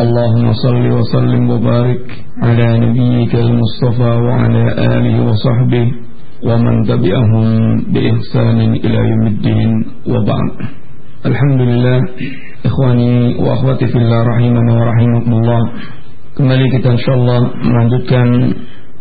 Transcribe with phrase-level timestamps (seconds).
[0.00, 2.04] اللهم صل وسلم وبارك
[2.42, 5.86] على نبيك المصطفى وعلى آله وصحبه
[6.48, 7.46] ومن تبعهم
[7.92, 9.70] بإحسان إلى يوم الدين
[10.12, 10.50] وبعد
[11.30, 11.98] الحمد لله
[12.66, 13.12] إخواني
[13.44, 15.62] وأخواتي في الله رحمنا ورحمكم الله
[16.32, 18.28] Kembali kita insyaAllah melanjutkan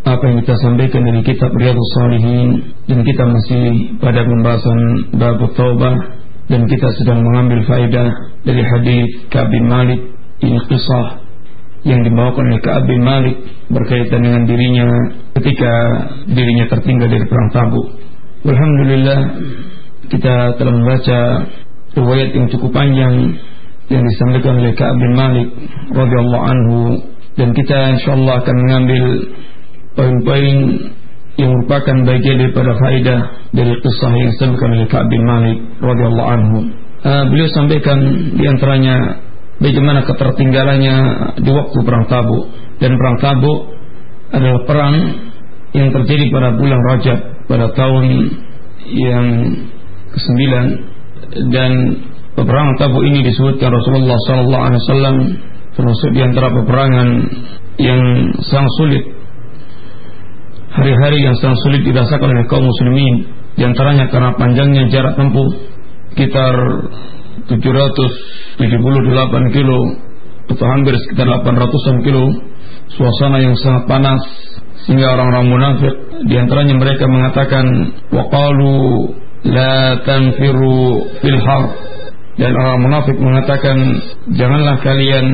[0.04, 2.50] apa yang kita sampaikan dari kitab Riyadus Salihin
[2.92, 3.64] dan kita masih
[4.04, 4.80] pada pembahasan
[5.16, 5.96] bab taubah
[6.52, 8.12] dan kita sedang mengambil faedah
[8.44, 11.07] dari hadis Ka'ab bin Malik ini kisah
[11.87, 13.37] yang dibawakan oleh Ka'ab bin Malik
[13.71, 14.87] berkaitan dengan dirinya
[15.39, 15.73] ketika
[16.27, 17.87] dirinya tertinggal dari perang Tabuk.
[18.43, 19.21] Alhamdulillah
[20.11, 21.19] kita telah membaca
[21.95, 23.15] riwayat yang cukup panjang
[23.87, 25.49] yang disampaikan oleh Ka'ab bin Malik
[25.95, 26.81] radhiyallahu anhu
[27.39, 29.05] dan kita insyaallah akan mengambil
[29.95, 30.57] poin-poin
[31.37, 33.21] yang merupakan bagian daripada faedah
[33.53, 36.59] dari kisah yang disampaikan oleh Ka'ab bin Malik radhiyallahu anhu.
[37.07, 37.99] Uh, beliau sampaikan
[38.35, 39.23] di antaranya
[39.61, 40.97] bagaimana ketertinggalannya
[41.41, 42.45] di waktu perang Tabuk?
[42.77, 43.59] Dan perang Tabuk
[44.33, 44.95] adalah perang
[45.73, 48.05] yang terjadi pada bulan Rajab pada tahun
[48.91, 49.27] yang
[50.13, 50.43] ke-9
[51.53, 51.71] dan
[52.37, 55.17] peperangan Tabuk ini disebutkan Rasulullah sallallahu alaihi wasallam
[55.77, 57.09] termasuk di antara peperangan
[57.77, 58.03] yang
[58.41, 59.05] sangat sulit.
[60.73, 63.15] Hari-hari yang sangat sulit dirasakan oleh kaum muslimin
[63.57, 65.49] di antaranya karena panjangnya jarak tempuh
[66.13, 66.55] sekitar
[67.45, 69.79] 778 kilo
[70.47, 72.25] atau hampir sekitar 800 kilo.
[72.87, 74.23] Suasana yang sangat panas
[74.87, 75.95] sehingga orang-orang munafik
[76.31, 77.67] di antaranya mereka mengatakan
[78.15, 79.11] waqalu
[79.51, 81.65] la tanfiru fil har.
[82.37, 83.81] Dan orang munafik mengatakan
[84.37, 85.27] janganlah kalian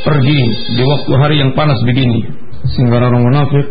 [0.00, 0.40] pergi
[0.74, 2.24] di waktu hari yang panas begini.
[2.74, 3.68] Sehingga orang munafik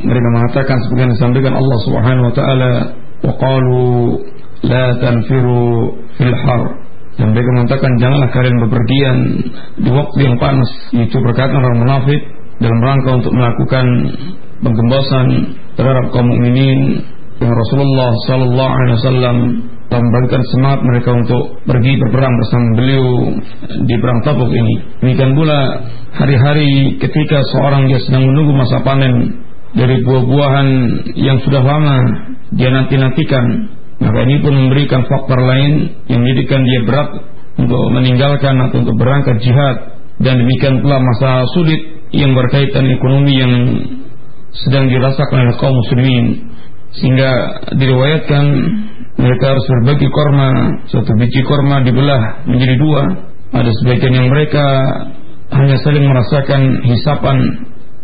[0.00, 2.70] mereka mengatakan yang disampaikan Allah Subhanahu wa taala
[3.26, 3.84] waqalu
[4.62, 6.81] la tanfiru fil har
[7.20, 9.16] dan mereka mengatakan janganlah kalian bepergian
[9.84, 10.70] di waktu yang panas.
[10.96, 12.20] Itu perkataan orang munafik
[12.56, 13.86] dalam rangka untuk melakukan
[14.64, 15.26] penggembosan
[15.76, 17.04] terhadap kaum mukminin
[17.42, 19.36] yang Rasulullah Sallallahu Alaihi Wasallam
[19.92, 23.06] memberikan semangat mereka untuk pergi berperang bersama beliau
[23.84, 24.74] di perang Tabuk ini.
[25.04, 25.84] Demikian pula
[26.16, 29.36] hari-hari ketika seorang dia sedang menunggu masa panen
[29.76, 30.68] dari buah-buahan
[31.16, 31.96] yang sudah lama
[32.56, 33.44] dia nanti-nantikan
[34.02, 37.10] maka ini pun memberikan faktor lain yang menjadikan dia berat
[37.54, 39.76] untuk meninggalkan atau untuk berangkat jihad.
[40.18, 43.52] Dan demikian pula masa sulit yang berkaitan ekonomi yang
[44.66, 46.26] sedang dirasakan oleh kaum muslimin.
[46.92, 47.30] Sehingga
[47.78, 48.44] diriwayatkan
[49.22, 50.50] mereka harus berbagi korma.
[50.90, 53.02] Satu biji korma dibelah menjadi dua.
[53.54, 54.64] Ada sebagian yang mereka
[55.52, 57.36] hanya saling merasakan hisapan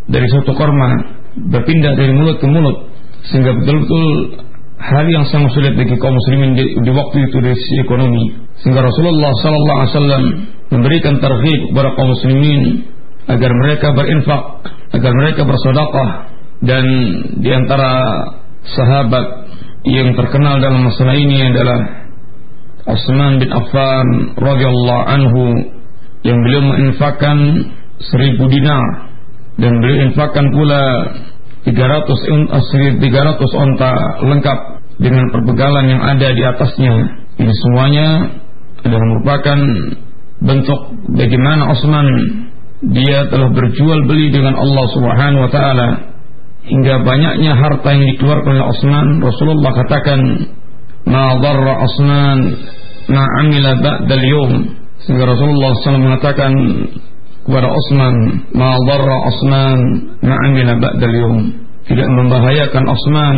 [0.09, 2.77] dari satu korma berpindah dari mulut ke mulut
[3.29, 4.05] sehingga betul-betul
[4.79, 8.25] hal yang sangat sulit bagi kaum muslimin di, di waktu itu dari sisi ekonomi.
[8.63, 10.25] Sehingga Rasulullah sallallahu alaihi wasallam
[10.71, 12.63] memberikan targhib kepada kaum muslimin
[13.29, 14.43] agar mereka berinfak,
[14.95, 16.11] agar mereka bersedekah
[16.65, 16.85] dan
[17.39, 17.93] di antara
[18.65, 19.27] sahabat
[19.87, 21.79] yang terkenal dalam masalah ini adalah
[22.89, 24.09] Utsman bin Affan
[24.41, 25.45] radhiyallahu anhu
[26.25, 27.39] yang beliau menginfakkan
[28.01, 29.13] seribu dinar
[29.61, 30.83] dan beliau infakkan pula
[31.69, 33.93] 300 300 onta
[34.25, 34.59] lengkap
[34.99, 36.95] dengan perbegalan yang ada di atasnya.
[37.39, 38.09] Ini semuanya
[38.83, 39.59] adalah merupakan
[40.39, 40.81] bentuk
[41.13, 42.07] bagaimana Osman
[42.79, 45.89] dia telah berjual beli dengan Allah Subhanahu wa taala
[46.63, 50.21] hingga banyaknya harta yang dikeluarkan oleh Osman Rasulullah katakan
[51.11, 52.39] ma dharra Osman
[53.11, 54.53] ma amila ba'dal yawm
[55.03, 56.53] sehingga Rasulullah SAW mengatakan
[57.49, 58.15] kepada Osman
[58.53, 59.81] ma dharra Osman
[60.21, 61.17] ma amila ba'dal
[61.89, 63.37] tidak membahayakan Osman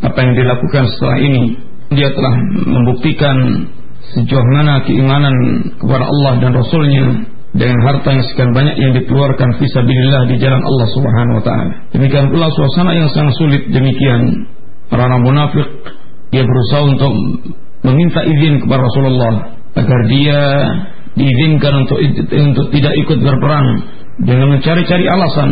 [0.00, 1.42] apa yang dilakukan setelah ini
[1.92, 2.34] dia telah
[2.64, 3.36] membuktikan
[4.16, 5.36] sejauh mana keimanan
[5.76, 7.06] kepada Allah dan Rasulnya
[7.52, 11.72] dengan harta yang sekian banyak yang dikeluarkan fisabilillah di jalan Allah Subhanahu wa taala.
[11.96, 14.48] Demikian pula suasana yang sangat sulit demikian.
[14.88, 15.68] Orang munafik
[16.32, 17.12] dia berusaha untuk
[17.84, 19.32] meminta izin kepada Rasulullah
[19.76, 20.40] agar dia
[21.18, 21.98] diizinkan untuk
[22.30, 23.68] untuk tidak ikut berperang
[24.22, 25.50] dengan mencari-cari alasan.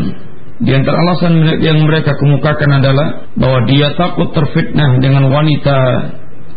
[0.57, 5.77] Di antara alasan yang mereka kemukakan adalah bahwa dia takut terfitnah dengan wanita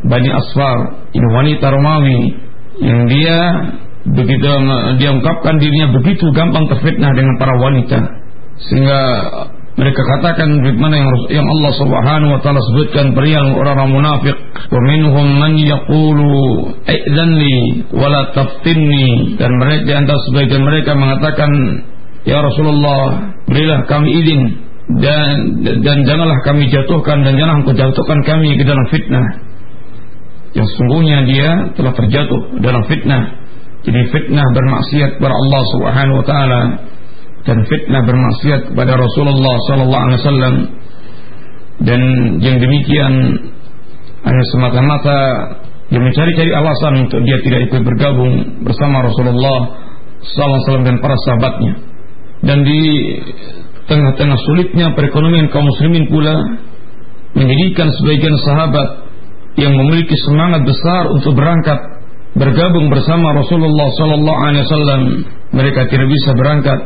[0.07, 2.19] Bani Asfar, ini wanita Romawi
[2.79, 3.38] yang dia
[4.07, 4.47] begitu
[4.95, 8.00] dia ungkapkan dirinya begitu gampang terfitnah dengan para wanita.
[8.59, 9.01] Sehingga
[9.80, 11.10] mereka katakan bagaimana yang,
[11.40, 14.36] yang Allah Subhanahu wa taala sebutkan perihal orang-orang munafik
[14.68, 16.36] wa minhum man yaqulu
[16.84, 21.52] aidzanli wala taftinni dan mereka di antara sebagian mereka mengatakan
[22.28, 24.42] ya Rasulullah berilah kami izin
[25.00, 29.28] dan dan janganlah kami jatuhkan dan janganlah engkau jatuhkan kami ke dalam fitnah.
[30.60, 33.38] Yang sungguhnya dia telah terjatuh dalam fitnah.
[33.86, 36.62] Jadi fitnah bermaksiat kepada Allah Subhanahu wa taala
[37.47, 40.56] dan fitnah bermaksiat kepada Rasulullah sallallahu alaihi wasallam.
[41.80, 42.01] Dan
[42.44, 43.13] yang demikian
[44.27, 45.18] hanya semata-mata
[45.89, 49.59] dia mencari-cari alasan untuk dia tidak ikut bergabung bersama Rasulullah
[50.21, 51.74] sallallahu alaihi wasallam dan para sahabatnya.
[52.39, 52.81] Dan di
[53.89, 56.35] tengah-tengah sulitnya perekonomian kaum muslimin pula
[57.33, 58.88] menjadikan sebagian sahabat
[59.57, 61.80] yang memiliki semangat besar untuk berangkat
[62.38, 65.01] bergabung bersama Rasulullah sallallahu alaihi wasallam
[65.57, 66.80] mereka tidak bisa berangkat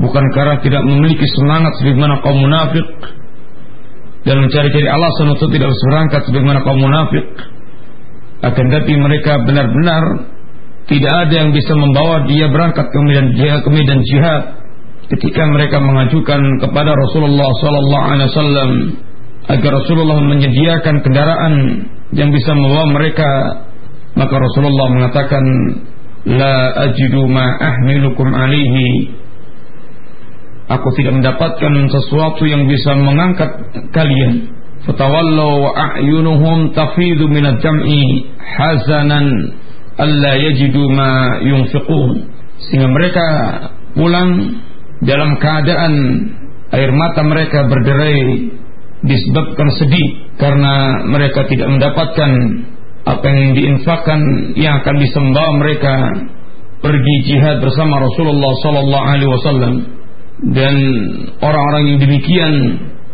[0.00, 2.86] bukan karena tidak memiliki semangat sebagaimana kaum munafik.
[4.26, 7.26] Dan mencari-cari alasan untuk tidak berangkat sebagaimana kaum munafik.
[8.42, 10.02] Akan tapi mereka benar-benar
[10.86, 14.42] tidak ada yang bisa membawa dia berangkat ke medan jihad, ke medan jihad
[15.06, 18.70] ketika mereka mengajukan kepada Rasulullah sallallahu alaihi wasallam
[19.46, 21.54] agar Rasulullah menyediakan kendaraan
[22.14, 23.30] yang bisa membawa mereka.
[24.16, 25.44] Maka Rasulullah mengatakan
[26.24, 29.12] la ajidu ma ahmilukum alaihi
[30.66, 33.50] aku tidak mendapatkan sesuatu yang bisa mengangkat
[33.94, 34.50] kalian.
[34.86, 39.26] Fatawallu wa a'yunuhum tafidu min jam'i hazanan
[39.98, 42.10] alla yajidu ma yunfiqun.
[42.66, 43.26] Sehingga mereka
[43.98, 44.62] pulang
[45.02, 45.94] dalam keadaan
[46.72, 48.50] air mata mereka berderai
[49.06, 50.08] disebabkan sedih
[50.40, 52.30] karena mereka tidak mendapatkan
[53.06, 54.20] apa yang diinfakkan
[54.58, 55.94] yang akan bisa membawa mereka
[56.82, 59.74] pergi jihad bersama Rasulullah sallallahu alaihi wasallam
[60.44, 60.76] dan
[61.40, 62.54] orang-orang yang demikian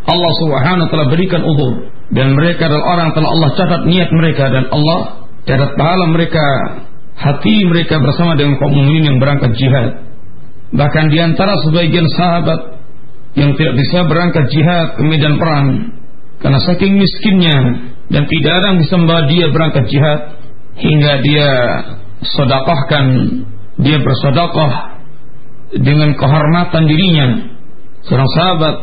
[0.03, 1.87] Allah Subhanahu telah berikan uzur.
[2.13, 4.99] Dan mereka adalah orang telah Allah catat niat mereka dan Allah
[5.47, 6.45] catat pahala mereka
[7.17, 10.03] hati mereka bersama dengan kaum muslimin yang berangkat jihad.
[10.73, 12.59] Bahkan di antara sebagian sahabat
[13.33, 15.67] yang tidak bisa berangkat jihad ke medan perang
[16.43, 17.57] karena saking miskinnya
[18.11, 20.19] dan tidak ada yang bisa membawa dia berangkat jihad
[20.77, 21.49] hingga dia
[22.21, 23.05] sedekahkan
[23.81, 24.92] dia bersedekah
[25.79, 27.27] dengan kehormatan dirinya.
[28.05, 28.75] Seorang sahabat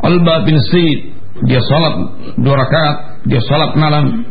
[0.00, 0.98] Alba bin Said
[1.44, 1.94] dia salat
[2.40, 2.96] dua rakaat
[3.28, 4.28] dia salat malam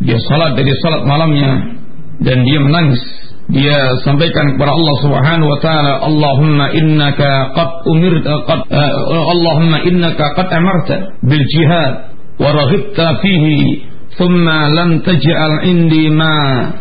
[0.00, 1.80] dia salat dari salat malamnya
[2.20, 3.00] dan dia menangis.
[3.46, 10.34] Dia sampaikan kepada Allah Subhanahu wa taala Allahumma innaka qad umirta qad uh, Allahumma innaka
[10.34, 12.10] qad amarta bil jihad
[12.42, 13.86] wa raghibta fihi
[14.18, 16.74] thumma lam taj'al indi ma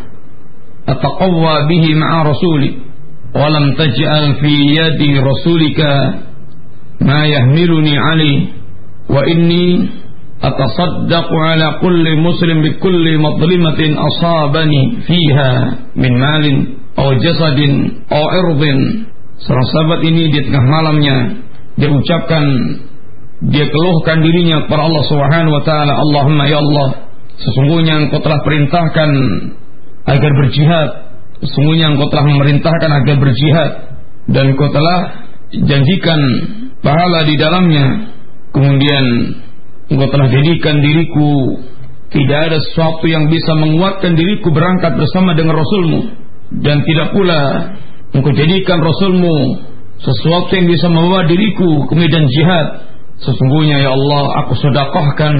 [0.89, 2.84] ataqawwa bihi ma'a rasuli
[3.35, 5.91] walam taj'al fi yadi rasulika
[7.03, 8.33] ma yahmiluni ali
[9.11, 9.91] wa inni
[10.39, 15.51] atasaddaqu ala kulli muslim bi kulli madlimatin asabani fiha
[15.99, 16.57] min malin
[16.95, 19.11] aw jasadin aw irdin.
[19.35, 21.15] Seorang sahabat ini di tengah malamnya
[21.75, 22.43] dia ucapkan
[23.51, 26.87] dia keluhkan dirinya kepada Allah Subhanahu wa taala, Allahumma ya Allah,
[27.35, 29.11] sesungguhnya Engkau telah perintahkan
[30.07, 30.89] agar berjihad
[31.43, 33.69] Sesungguhnya engkau telah memerintahkan agar berjihad
[34.31, 34.99] dan engkau telah
[35.51, 36.19] janjikan
[36.79, 37.85] pahala di dalamnya.
[38.55, 39.05] Kemudian
[39.91, 41.59] engkau telah jadikan diriku
[42.15, 45.99] tidak ada sesuatu yang bisa menguatkan diriku berangkat bersama dengan Rasulmu
[46.63, 47.41] dan tidak pula
[48.15, 49.35] engkau jadikan Rasulmu
[49.99, 52.67] sesuatu yang bisa membawa diriku ke medan jihad.
[53.15, 55.35] Sesungguhnya ya Allah aku sedekahkan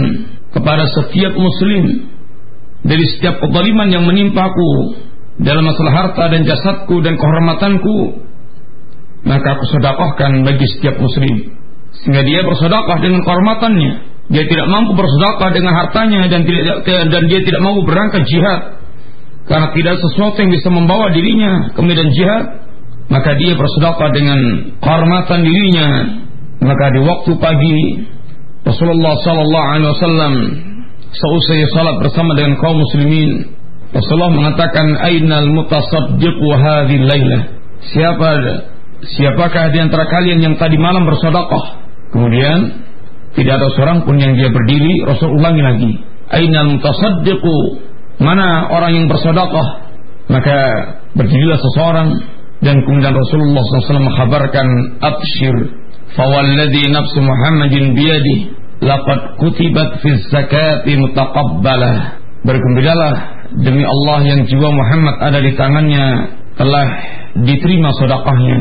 [0.56, 2.08] kepada setiap muslim
[2.88, 4.96] dari setiap kezaliman yang menimpaku
[5.42, 8.26] dalam masalah harta dan jasadku dan kehormatanku
[9.26, 11.58] maka aku sedekahkan bagi setiap muslim.
[12.02, 13.94] Sehingga dia bersedekah dengan kehormatannya.
[14.30, 18.78] Dia tidak mampu bersedekah dengan hartanya dan tidak dan dia tidak mau berangkat jihad.
[19.46, 22.66] Karena tidak sesuatu yang bisa membawa dirinya ke medan jihad
[23.06, 24.40] maka dia bersedekah dengan
[24.82, 25.90] kehormatan dirinya.
[26.66, 27.78] Maka di waktu pagi
[28.66, 30.34] Rasulullah sallallahu alaihi wasallam
[31.14, 33.54] seusai salat bersama dengan kaum muslimin
[33.94, 37.42] Rasulullah mengatakan ainal mutasaddiq wa hadhihi lailah.
[37.86, 38.30] Siapa
[39.06, 41.66] siapakah di antara kalian yang tadi malam bersedekah?
[42.10, 42.60] Kemudian
[43.36, 45.92] tidak ada seorang pun yang dia berdiri, Rasul ulangi lagi.
[46.32, 47.58] Ainal mutasaddiqu?
[48.24, 49.68] Mana orang yang bersedekah?
[50.32, 50.58] Maka
[51.14, 52.10] berdirilah seseorang
[52.66, 54.68] dan kemudian Rasulullah SAW mengkabarkan
[55.04, 55.56] abshir
[56.18, 58.36] fawalladhi nafsu Muhammadin biyadi
[58.82, 66.06] laqad kutibat fi zakati mutaqabbalah bergembiralah demi Allah yang jiwa Muhammad ada di tangannya
[66.56, 66.88] telah
[67.40, 68.58] diterima sedekahnya.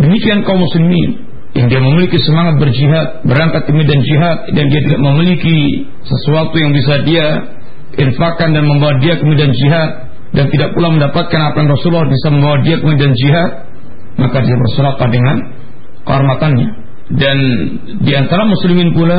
[0.00, 1.28] Demikian kaum muslimin.
[1.50, 6.70] yang dia memiliki semangat berjihad, berangkat ke medan jihad dan dia tidak memiliki sesuatu yang
[6.70, 7.26] bisa dia
[7.98, 12.28] infakkan dan membawa dia ke medan jihad dan tidak pula mendapatkan apa yang Rasulullah bisa
[12.30, 13.50] membawa dia ke medan jihad,
[14.14, 15.36] maka dia bersedekah dengan
[16.06, 16.68] kehormatannya.
[17.18, 17.36] Dan
[17.98, 19.18] di antara muslimin pula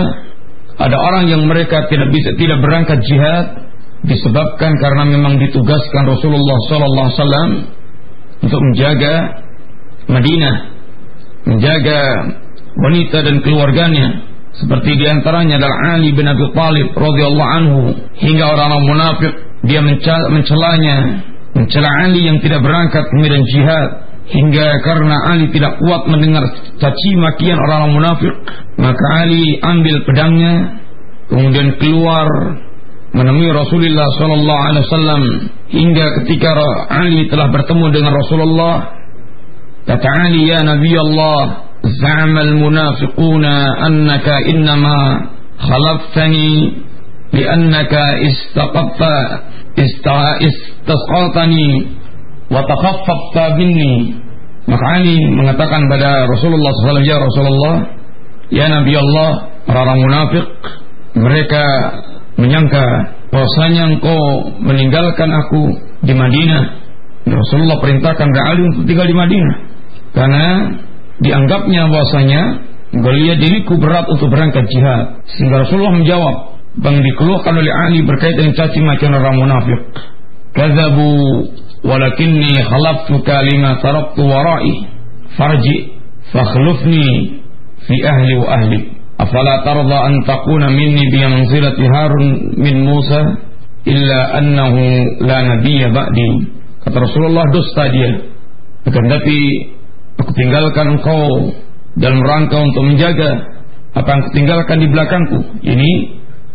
[0.79, 3.70] ada orang yang mereka tidak bisa tidak berangkat jihad
[4.05, 7.49] disebabkan karena memang ditugaskan Rasulullah wasallam
[8.41, 9.13] untuk menjaga
[10.09, 10.55] Madinah,
[11.45, 11.99] menjaga
[12.75, 14.07] wanita dan keluarganya.
[14.51, 17.81] Seperti di antaranya adalah Ali bin Abi Thalib radhiyallahu anhu.
[18.19, 21.23] Hingga orang-orang munafik dia mencelanya,
[21.55, 23.89] mencela Ali yang tidak berangkat ke medan jihad.
[24.31, 26.43] Hingga karena Ali tidak kuat mendengar
[26.79, 28.35] caci makian orang-orang munafik
[28.81, 30.53] maka Ali ambil pedangnya
[31.27, 32.27] kemudian keluar
[33.11, 35.21] menemui Rasulullah sallallahu alaihi wasallam
[35.67, 36.49] hingga ketika
[36.91, 38.75] Ali telah bertemu dengan Rasulullah
[39.87, 43.45] kata Ali ya Nabi Allah زعم المنافقون
[43.87, 44.97] أنك إنما
[45.57, 46.53] خلفتني
[47.33, 47.93] لأنك
[48.29, 49.01] استقبت
[49.81, 51.69] istasqatani
[52.51, 54.13] wa takhaffafta minni
[54.67, 57.75] maka Ali mengatakan pada Rasulullah SAW ya Rasulullah
[58.51, 59.29] ya Nabi Allah
[59.71, 60.47] orang munafik
[61.17, 61.63] mereka
[62.39, 62.85] menyangka
[63.31, 64.19] bahwasanya engkau
[64.59, 65.63] meninggalkan aku
[66.03, 66.63] di Madinah.
[67.21, 69.55] Rasulullah perintahkan kepada Ali untuk tinggal di Madinah
[70.11, 70.45] karena
[71.21, 72.41] dianggapnya bahwasanya
[72.91, 75.23] melihat diriku berat untuk berangkat jihad.
[75.37, 76.35] Sehingga Rasulullah menjawab,
[76.81, 79.81] bang dikeluhkan oleh Ali berkaitan caci maki orang munafik.
[80.51, 81.07] Kadzabu
[81.87, 84.73] walakinni khalaftuka lima taraktu warai
[85.39, 85.95] farji
[86.35, 87.39] fakhlufni
[87.87, 88.79] fi ahli wa ahli
[89.21, 93.21] afala tarda an takuna minni bi manzilati Harun min Musa
[93.85, 94.81] illa annahu
[95.25, 96.29] la nabiyya ba'di.
[96.81, 98.11] Kata Rasulullah dusta dia.
[98.81, 99.37] Akan tapi
[100.17, 101.53] aku tinggalkan engkau
[102.01, 103.31] dalam rangka untuk menjaga
[103.93, 105.39] apa yang kutinggalkan di belakangku.
[105.61, 105.91] Ini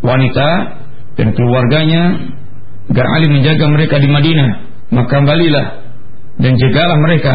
[0.02, 0.48] wanita
[1.14, 2.02] dan keluarganya
[2.90, 4.50] agar Ali menjaga mereka di Madinah.
[4.90, 5.66] Maka kembalilah
[6.42, 7.34] dan jagalah mereka.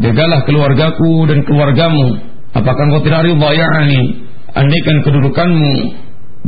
[0.00, 2.24] Jagalah keluargaku dan keluargamu.
[2.56, 3.48] Apakah engkau tidak ridha?
[3.52, 5.72] Ya Ali andaikan kedudukanmu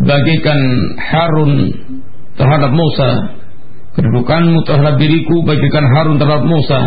[0.03, 0.61] bagaikan
[0.99, 1.53] Harun
[2.39, 3.11] terhadap Musa
[3.97, 6.81] kedudukanmu terhadap diriku bagaikan Harun terhadap Musa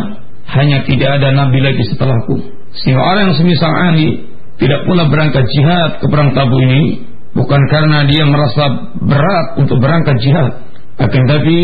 [0.46, 2.38] hanya tidak ada nabi lagi setelahku.
[2.82, 4.30] Sehingga orang yang semisal Ali
[4.62, 7.02] tidak pula berangkat jihad ke perang tabu ini
[7.36, 10.64] bukan karena dia merasa berat untuk berangkat jihad
[10.96, 11.60] akan tapi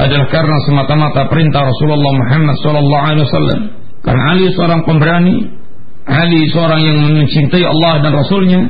[0.00, 3.60] adalah karena semata-mata perintah Rasulullah Muhammad SAW
[4.00, 5.34] karena Ali seorang pemberani
[6.04, 8.60] Ali seorang yang mencintai Allah dan Rasulnya.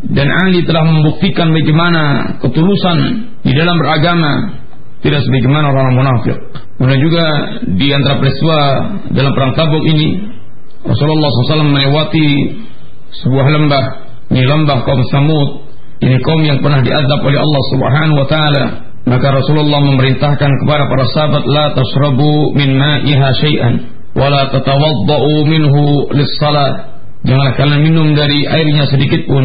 [0.00, 2.98] Dan Ali telah membuktikan bagaimana ketulusan
[3.44, 4.32] di dalam beragama.
[5.00, 6.36] Tidak sebagaimana orang munafik.
[6.76, 7.24] Kemudian juga
[7.76, 8.58] di antara peristiwa
[9.12, 10.16] dalam perang Tabuk ini
[10.80, 12.28] Rasulullah SAW melewati
[13.20, 13.84] sebuah lembah,
[14.32, 15.48] ini lembah kaum Samud,
[16.00, 18.64] ini kaum yang pernah diazab oleh Allah Subhanahu wa taala.
[19.08, 27.02] Maka Rasulullah memerintahkan kepada para sahabat la tasrabu min ma'iha syai'an wala tatawaddau minhu lis-salat.
[27.20, 29.44] Janganlah kalian minum dari airnya sedikit pun.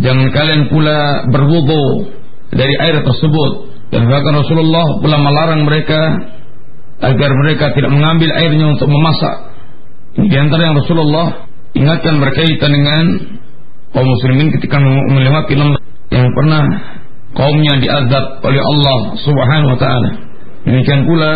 [0.00, 2.10] Jangan kalian pula berwudu
[2.50, 3.52] dari air tersebut.
[3.92, 6.00] Dan bahkan Rasulullah pula melarang mereka
[7.04, 9.54] agar mereka tidak mengambil airnya untuk memasak.
[10.14, 11.26] Di antara yang Rasulullah
[11.74, 13.04] ingatkan berkaitan dengan
[13.94, 16.62] kaum muslimin ketika melewati lembah yang pernah
[17.34, 20.10] kaumnya diazab oleh Allah Subhanahu wa taala.
[20.64, 21.32] Demikian pula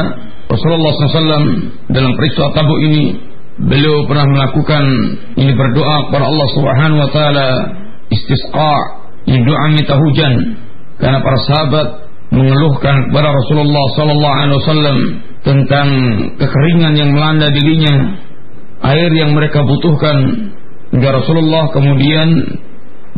[0.48, 1.48] Rasulullah SAW
[1.92, 3.02] dalam peristiwa Tabuk ini
[3.60, 4.84] beliau pernah melakukan
[5.36, 7.48] ini berdoa kepada Allah Subhanahu wa taala
[8.08, 8.74] istisqa
[9.28, 10.34] ini doa minta hujan.
[10.98, 11.86] Karena para sahabat
[12.32, 14.96] mengeluhkan kepada Rasulullah sallallahu alaihi wasallam
[15.44, 15.88] tentang
[16.40, 17.94] kekeringan yang melanda dirinya
[18.88, 20.16] air yang mereka butuhkan.
[20.88, 22.28] Hingga Rasulullah kemudian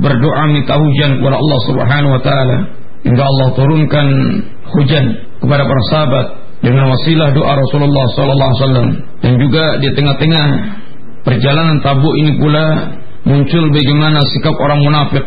[0.03, 2.59] berdoa minta hujan kepada Allah Subhanahu wa taala.
[3.07, 4.07] Hingga Allah turunkan
[4.75, 5.05] hujan
[5.41, 6.27] kepada para sahabat
[6.61, 8.89] dengan wasilah doa Rasulullah sallallahu alaihi wasallam
[9.25, 10.47] dan juga di tengah-tengah
[11.25, 12.67] perjalanan tabuk ini pula
[13.25, 15.25] muncul bagaimana sikap orang munafik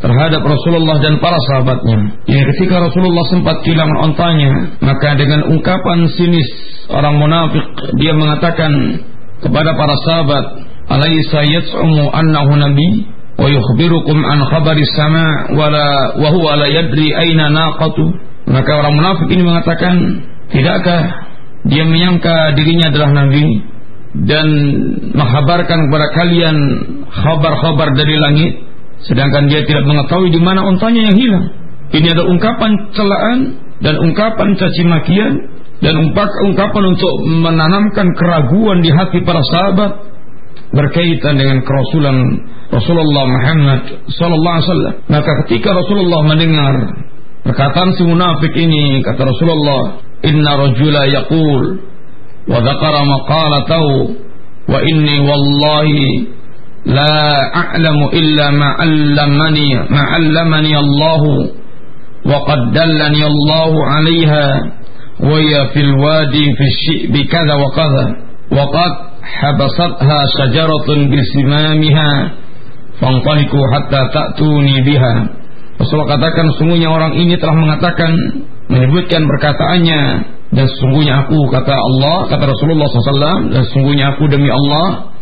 [0.00, 2.20] terhadap Rasulullah dan para sahabatnya.
[2.28, 4.52] Yang ketika Rasulullah sempat kehilangan ontanya,
[4.84, 6.48] maka dengan ungkapan sinis
[6.92, 7.64] orang munafik
[7.96, 8.72] dia mengatakan
[9.40, 10.44] kepada para sahabat,
[10.92, 18.04] "Alaysa yas'umu annahu nabi wa yukhbirukum an khabari sama wa huwa la yadri aina naqatu?"
[18.46, 19.94] Maka orang munafik ini mengatakan,
[20.52, 21.02] "Tidakkah
[21.66, 23.62] dia menyangka dirinya adalah nabi
[24.24, 24.46] dan
[25.12, 26.56] menghabarkan kepada kalian
[27.10, 28.52] khabar-khabar dari langit
[29.04, 31.46] sedangkan dia tidak mengetahui di mana untanya yang hilang.
[31.92, 33.38] Ini ada ungkapan celaan
[33.84, 35.32] dan ungkapan caci makian
[35.84, 35.94] dan
[36.48, 39.92] ungkapan untuk menanamkan keraguan di hati para sahabat
[40.72, 42.16] berkaitan dengan kerasulan
[42.72, 44.94] Rasulullah Muhammad sallallahu alaihi wasallam.
[45.12, 46.74] Maka ketika Rasulullah mendengar
[47.46, 51.62] perkataan si munafik ini kata Rasulullah, "Inna rajula yaqul
[52.48, 54.16] wa dzakara maqalatahu
[54.72, 56.28] wa inni wallahi
[56.86, 57.12] la
[57.62, 61.22] a'lamu illa ma 'allamani ma 'allamani Allah
[62.24, 64.46] wa qad dallani Allah 'alayha
[65.20, 68.06] wa ya fil wadi fi syi'bi kadza wa kadza
[68.56, 68.92] wa qad
[69.26, 72.10] habasatha syajaratun bisimamiha
[73.02, 75.14] fantaliku hatta ta'tuni biha
[75.76, 78.12] Rasulullah katakan sungguhnya orang ini telah mengatakan
[78.66, 80.00] menyebutkan perkataannya
[80.54, 85.16] dan sungguhnya aku kata Allah kata Rasulullah SAW dan sungguhnya aku demi Allah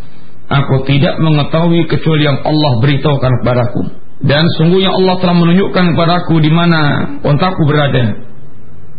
[0.49, 3.83] aku tidak mengetahui kecuali yang Allah beritahukan kepadaku.
[4.25, 6.81] Dan sungguhnya Allah telah menunjukkan kepadaku di mana
[7.21, 8.25] untaku berada.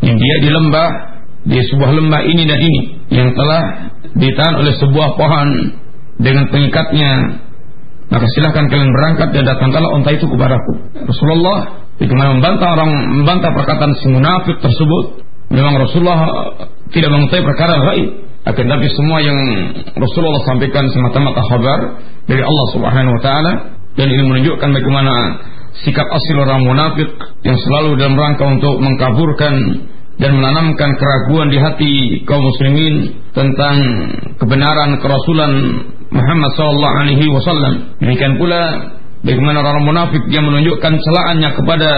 [0.03, 0.89] Yang dia di lembah
[1.45, 2.79] di sebuah lembah ini dan ini
[3.13, 3.63] yang telah
[4.17, 5.49] ditahan oleh sebuah pohon
[6.21, 7.41] dengan pengikatnya.
[8.05, 10.73] Maka silahkan kalian berangkat dan datangkanlah unta itu kepadaku.
[11.09, 15.05] Rasulullah bagaimana membantah orang membantah perkataan si munafik tersebut
[15.51, 16.19] memang Rasulullah
[16.91, 18.09] tidak mengetahui perkara gaib
[18.45, 19.39] akan tapi semua yang
[19.97, 21.79] Rasulullah sampaikan semata-mata kabar
[22.29, 23.51] dari Allah Subhanahu wa taala
[23.97, 25.13] dan ini menunjukkan bagaimana
[25.83, 27.09] sikap asli orang munafik
[27.43, 29.55] yang selalu dalam rangka untuk mengkaburkan
[30.15, 33.75] dan menanamkan keraguan di hati kaum muslimin tentang
[34.39, 35.51] kebenaran kerasulan
[36.15, 37.73] Muhammad sallallahu alaihi wasallam.
[37.99, 38.61] Demikian pula
[39.25, 41.89] bagaimana orang munafik yang menunjukkan celaannya kepada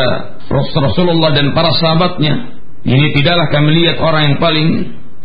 [0.49, 2.33] Rasulullah dan para sahabatnya.
[2.87, 4.67] Ini tidaklah kami lihat orang yang paling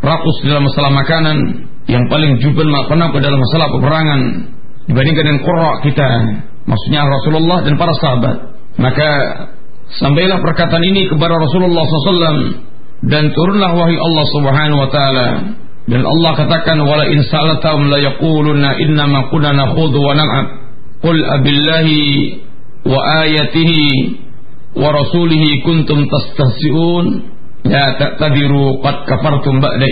[0.03, 1.37] rakus dalam masalah makanan,
[1.87, 4.21] yang paling jubel penampu dalam masalah peperangan
[4.91, 6.09] dibandingkan dengan qurra kita,
[6.67, 8.37] maksudnya Rasulullah dan para sahabat.
[8.83, 9.09] Maka
[10.03, 12.41] sampailah perkataan ini kepada Rasulullah SAW
[13.07, 15.29] dan turunlah wahyu Allah Subhanahu wa taala
[15.87, 17.21] dan Allah katakan wala in
[17.91, 20.62] la yaquluna inna ma kunna nakhudhu wa nal'ab
[21.03, 22.03] qul abillahi
[22.87, 23.85] wa ayatihi
[24.79, 27.07] wa rasulihi kuntum tastahzi'un
[27.67, 29.87] la ta'tadiru qad kafartum ba'da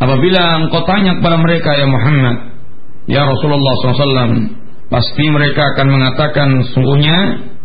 [0.00, 2.36] apabila engkau tanya kepada mereka ya Muhammad
[3.10, 7.18] ya Rasulullah SAW pasti mereka akan mengatakan sungguhnya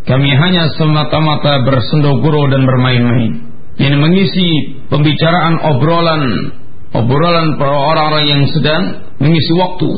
[0.10, 3.34] kami hanya semata-mata bersendogoro dan bermain-main.
[3.78, 4.50] Yang mengisi
[4.90, 6.24] pembicaraan obrolan
[6.98, 8.84] obrolan para orang-orang yang sedang
[9.22, 9.90] mengisi waktu.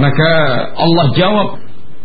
[0.00, 0.32] Maka
[0.80, 1.48] Allah jawab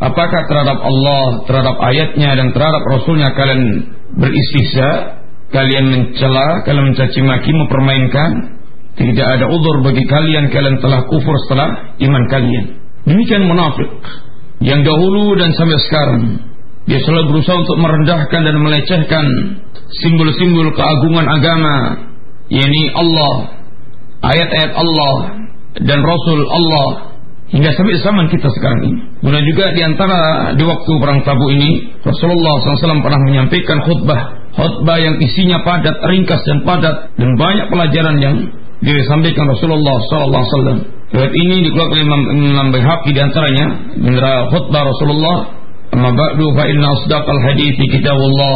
[0.01, 3.61] apakah terhadap Allah terhadap ayatnya dan terhadap rasulnya kalian
[4.17, 4.89] beristihza
[5.53, 8.31] kalian mencela kalian mencaci maki mempermainkan?
[8.91, 12.65] Tidak ada udur bagi kalian kalian telah kufur setelah iman kalian.
[13.07, 13.87] Demikian munafik.
[14.61, 16.21] Yang dahulu dan sampai sekarang.
[16.85, 19.25] Dia selalu berusaha untuk merendahkan dan melecehkan
[20.03, 21.75] simbol-simbol keagungan agama.
[22.51, 23.61] Yakni Allah
[24.21, 25.15] ayat-ayat Allah
[25.81, 27.10] dan Rasul Allah
[27.51, 28.99] hingga sampai zaman kita sekarang ini.
[29.19, 30.19] Kemudian juga di antara
[30.55, 34.21] di waktu perang Tabu ini Rasulullah SAW pernah menyampaikan khutbah,
[34.55, 38.35] khutbah yang isinya padat, ringkas dan padat dan banyak pelajaran yang
[38.81, 40.79] disampaikan Rasulullah SAW.
[41.11, 42.79] Riwayat ini dikeluarkan oleh Imam, Imam di
[43.19, 43.65] antaranya,
[43.99, 45.61] di antaranya khutbah Rasulullah
[45.91, 48.55] Amma ba'du fa inna asdaqal hadithi kitabullah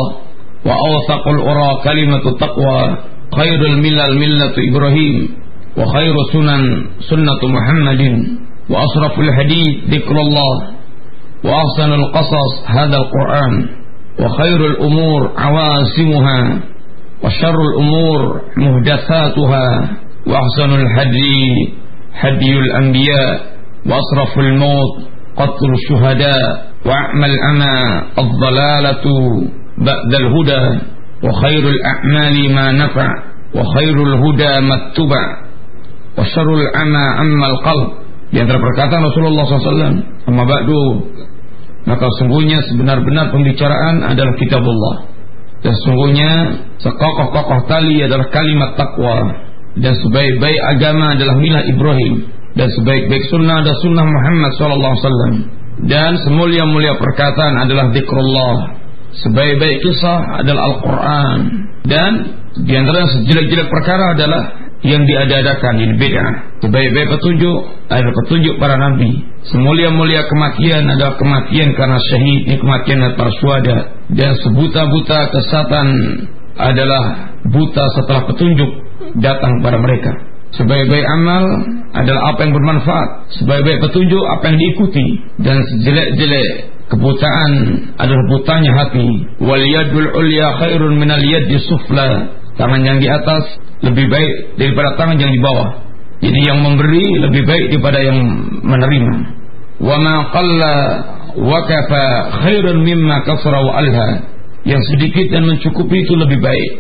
[0.64, 2.96] wa awsaqul ura kalimatu taqwa
[3.36, 5.36] khairul milal millatu Ibrahim
[5.76, 6.64] wa khairu sunan
[7.04, 10.68] sunnatu Muhammadin وأشرف الحديث ذكر الله
[11.44, 13.66] وأحسن القصص هذا القرآن
[14.20, 16.60] وخير الأمور عواسمها
[17.24, 19.90] وشر الأمور مهدثاتها
[20.28, 21.74] وأحسن الهدي
[22.20, 23.40] هدي الأنبياء
[23.86, 25.02] وأصرف الموت
[25.38, 29.04] قتل الشهداء وأعمى الأمى الضلالة
[29.78, 30.80] بعد الهدى
[31.24, 33.08] وخير الأعمال ما نفع
[33.56, 35.38] وخير الهدى ما اتبع
[36.18, 37.88] وشر العمى أما القلب
[38.36, 39.96] di antara perkataan Rasulullah SAW
[40.28, 40.84] sama ba'du.
[41.88, 45.08] Maka sungguhnya sebenar-benar pembicaraan adalah kitabullah.
[45.64, 46.32] Dan sungguhnya
[46.84, 49.40] sekokoh-kokoh tali adalah kalimat takwa
[49.80, 52.28] dan sebaik-baik agama adalah milah Ibrahim.
[52.60, 55.56] Dan sebaik-baik sunnah adalah sunnah Muhammad SAW
[55.88, 58.56] dan semulia-mulia perkataan adalah zikrullah.
[59.16, 61.40] Sebaik-baik kisah adalah Al-Quran.
[61.88, 62.12] Dan
[62.68, 66.26] di antara sejelek-jelek perkara adalah yang diadakan ini beda.
[66.66, 67.58] Sebaik-baik petunjuk
[67.88, 69.24] adalah petunjuk para nabi.
[69.48, 73.78] Semulia-mulia kematian adalah kematian karena syahid, ini kematian para syuhada.
[74.12, 75.88] Dan sebuta-buta kesatan
[76.60, 77.04] adalah
[77.48, 78.72] buta setelah petunjuk
[79.22, 80.12] datang pada mereka.
[80.56, 81.44] Sebaik-baik amal
[81.92, 83.10] adalah apa yang bermanfaat.
[83.40, 85.06] Sebaik-baik petunjuk apa yang diikuti.
[85.44, 87.52] Dan sejelek-jelek Kebutaan
[87.98, 89.10] adalah butanya hati.
[89.42, 92.30] Wal yadul ulya khairun minal yadi sufla.
[92.56, 93.44] Tangan yang di atas
[93.84, 95.70] lebih baik daripada tangan yang di bawah.
[96.24, 98.18] Jadi yang memberi lebih baik daripada yang
[98.64, 99.14] menerima.
[99.84, 100.76] Wa ma qalla
[101.36, 102.06] wa kafa
[102.48, 104.08] khairun mimma kasra wa alha.
[104.66, 106.72] Yang sedikit dan mencukupi itu lebih baik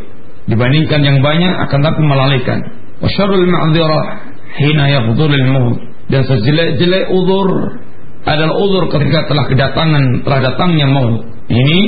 [0.49, 2.59] dibandingkan yang banyak akan tapi melalaikan.
[3.03, 4.03] Wa syarrul ma'dzirah
[4.55, 5.77] hina yafdhulul maut.
[6.07, 7.49] Dan sejelek-jelek uzur
[8.25, 11.27] adalah uzur ketika telah kedatangan telah datangnya maut.
[11.51, 11.79] Ini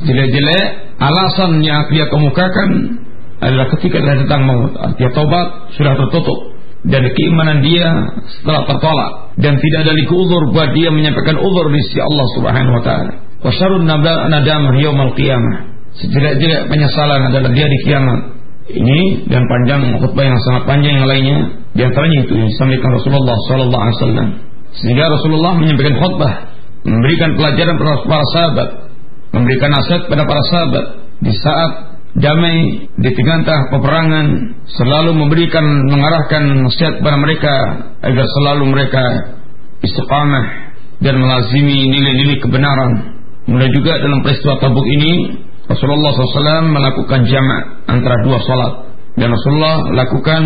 [0.00, 0.64] sejelek-jelek
[1.00, 3.00] alasan yang dia kemukakan
[3.40, 4.72] adalah ketika telah datang maut.
[4.76, 6.38] Artinya tobat sudah tertutup
[6.80, 7.88] dan keimanan dia
[8.40, 12.74] setelah tertolak dan tidak ada lagi uzur buat dia menyampaikan uzur di sisi Allah Subhanahu
[12.76, 13.12] wa taala.
[13.40, 15.56] Wa syarrun nadamah yaumil qiyamah.
[15.90, 18.20] Sejelek-jelek penyesalan adalah dia di kiamat.
[18.70, 21.38] Ini dan panjang khutbah yang sangat panjang yang lainnya
[21.74, 24.28] di antaranya itu yang disampaikan Rasulullah sallallahu alaihi wasallam.
[24.70, 26.32] Sehingga Rasulullah menyampaikan khutbah,
[26.86, 28.68] memberikan pelajaran kepada para sahabat,
[29.34, 30.84] memberikan nasihat kepada para sahabat
[31.18, 31.70] di saat
[32.18, 34.26] damai di tengah peperangan
[34.66, 37.54] selalu memberikan mengarahkan nasihat kepada mereka
[38.02, 39.04] agar selalu mereka
[39.86, 40.46] istiqamah
[41.00, 42.92] dan melazimi nilai-nilai kebenaran.
[43.46, 45.12] Kemudian juga dalam peristiwa Tabuk ini
[45.70, 48.72] Rasulullah SAW melakukan jamak antara dua salat
[49.14, 50.42] dan Rasulullah lakukan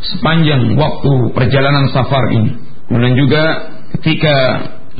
[0.00, 2.58] sepanjang waktu perjalanan safar ini.
[2.90, 3.42] Kemudian juga
[3.98, 4.36] ketika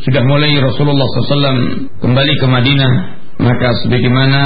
[0.00, 1.58] sudah mulai Rasulullah SAW
[1.98, 2.92] kembali ke Madinah,
[3.42, 4.40] maka sebagaimana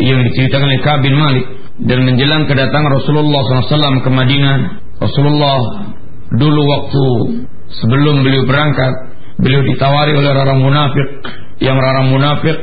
[0.00, 1.46] yang diceritakan oleh Ka'ab bin Malik
[1.84, 4.56] dan menjelang kedatangan Rasulullah SAW ke Madinah,
[5.00, 5.58] Rasulullah
[6.36, 7.06] dulu waktu
[7.68, 8.92] sebelum beliau berangkat,
[9.40, 11.08] beliau ditawari oleh orang munafik.
[11.60, 12.56] Yang orang munafik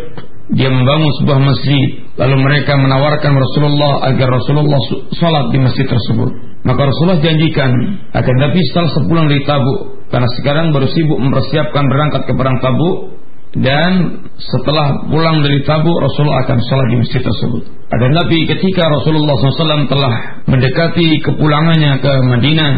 [0.58, 4.80] dia membangun sebuah masjid lalu mereka menawarkan Rasulullah agar Rasulullah
[5.13, 6.30] sholat di masjid tersebut.
[6.65, 7.69] Maka Rasulullah janjikan
[8.12, 9.80] akan tapi setelah sepulang dari Tabuk.
[10.08, 13.16] Karena sekarang baru sibuk mempersiapkan berangkat ke perang Tabuk
[13.58, 17.63] dan setelah pulang dari Tabuk Rasulullah akan sholat di masjid tersebut.
[17.89, 20.13] Ada Nabi ketika Rasulullah SAW telah
[20.46, 22.74] mendekati kepulangannya ke Madinah,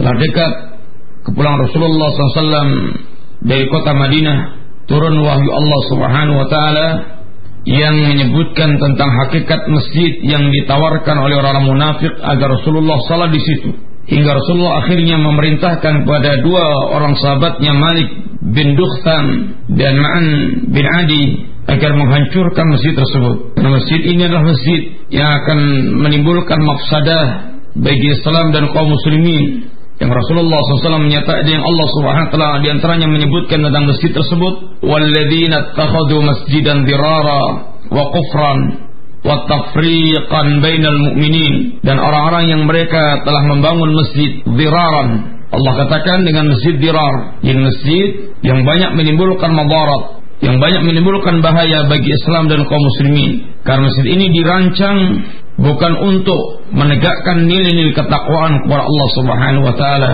[0.00, 0.52] telah dekat
[1.28, 2.72] kepulangan Rasulullah SAW
[3.44, 4.38] dari kota Madinah,
[4.88, 6.88] turun wahyu Allah Subhanahu Wa Taala
[7.66, 13.74] yang menyebutkan tentang hakikat masjid yang ditawarkan oleh orang munafik agar Rasulullah salat di situ.
[14.06, 18.08] Hingga Rasulullah akhirnya memerintahkan kepada dua orang sahabatnya Malik
[18.54, 19.24] bin Dukhtan
[19.74, 20.26] dan Ma'an
[20.70, 21.24] bin Adi
[21.66, 23.58] agar menghancurkan masjid tersebut.
[23.58, 25.58] Karena masjid ini adalah masjid yang akan
[26.06, 27.26] menimbulkan mafsadah
[27.74, 29.74] bagi Islam dan kaum muslimin.
[29.98, 32.68] Yang Rasulullah SAW menyatakan yang Allah Subhanahu wa taala di
[33.10, 34.54] menyebutkan tentang masjid tersebut,
[34.86, 37.42] "Walladzina takhadhu masjidan dirara
[37.90, 38.85] wa kufran
[39.26, 45.36] wa tafriqan bainal mu'minin dan orang-orang yang mereka telah membangun masjid diraran.
[45.46, 47.38] Allah katakan dengan masjid dirar.
[47.42, 48.06] Yang masjid
[48.42, 50.22] yang banyak menimbulkan madarat.
[50.42, 53.56] Yang banyak menimbulkan bahaya bagi Islam dan kaum muslimin.
[53.62, 54.98] Karena masjid ini dirancang
[55.56, 60.12] bukan untuk menegakkan nilai-nilai ketakwaan kepada Allah Subhanahu wa taala.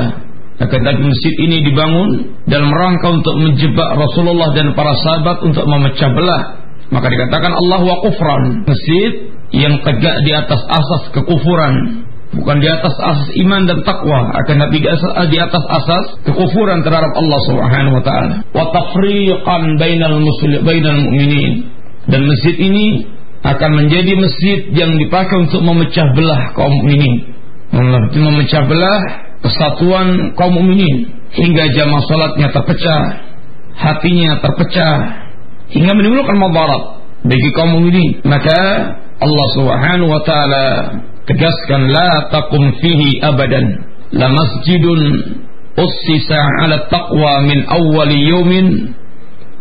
[0.62, 6.10] Akan tapi masjid ini dibangun dalam rangka untuk menjebak Rasulullah dan para sahabat untuk memecah
[6.14, 6.61] belah
[6.92, 12.04] maka dikatakan Allah wa kufran, masjid yang tegak di atas asas kekufuran,
[12.36, 17.40] bukan di atas asas iman dan takwa, akan tapi di atas, asas kekufuran terhadap Allah
[17.48, 18.36] Subhanahu wa taala.
[18.52, 21.52] Wa tafriqan bainal muslim bainal mu'minin.
[22.12, 23.08] Dan masjid ini
[23.40, 27.32] akan menjadi masjid yang dipakai untuk memecah belah kaum mukminin.
[28.12, 29.00] Memecah belah
[29.40, 33.02] kesatuan kaum mukminin hingga jamaah salatnya terpecah,
[33.80, 35.21] hatinya terpecah,
[35.72, 36.82] hingga menimbulkan madarat
[37.24, 38.20] bagi kaum mukminin.
[38.28, 38.58] Maka
[39.22, 40.64] Allah Subhanahu wa taala
[41.24, 43.66] tegaskan la taqum fihi abadan.
[44.12, 45.00] La masjidun
[45.78, 48.66] ussisa ala taqwa min awwali yawmin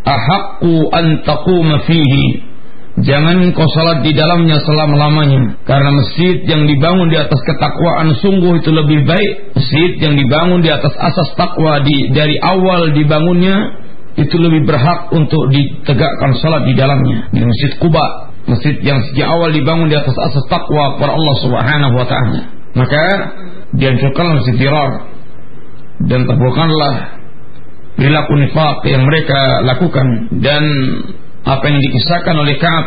[0.04, 2.52] ahaqqu an taquma fihi.
[2.92, 5.64] Jangan kau salat di dalamnya selama-lamanya.
[5.64, 9.56] Karena masjid yang dibangun di atas ketakwaan sungguh itu lebih baik.
[9.56, 13.80] Masjid yang dibangun di atas asas takwa di, dari awal dibangunnya
[14.12, 17.32] itu lebih berhak untuk ditegakkan salat di dalamnya.
[17.32, 21.94] Di Masjid Kuba, masjid yang sejak awal dibangun di atas asas takwa kepada Allah Subhanahu
[21.96, 22.40] wa taala.
[22.72, 23.04] Maka
[23.76, 24.90] dihancurkanlah Masjid Dirar
[26.08, 26.94] dan terbukakanlah
[27.96, 30.06] perilaku nifaq yang mereka lakukan.
[30.40, 30.62] Dan
[31.42, 32.86] apa yang dikisahkan oleh Ka'ab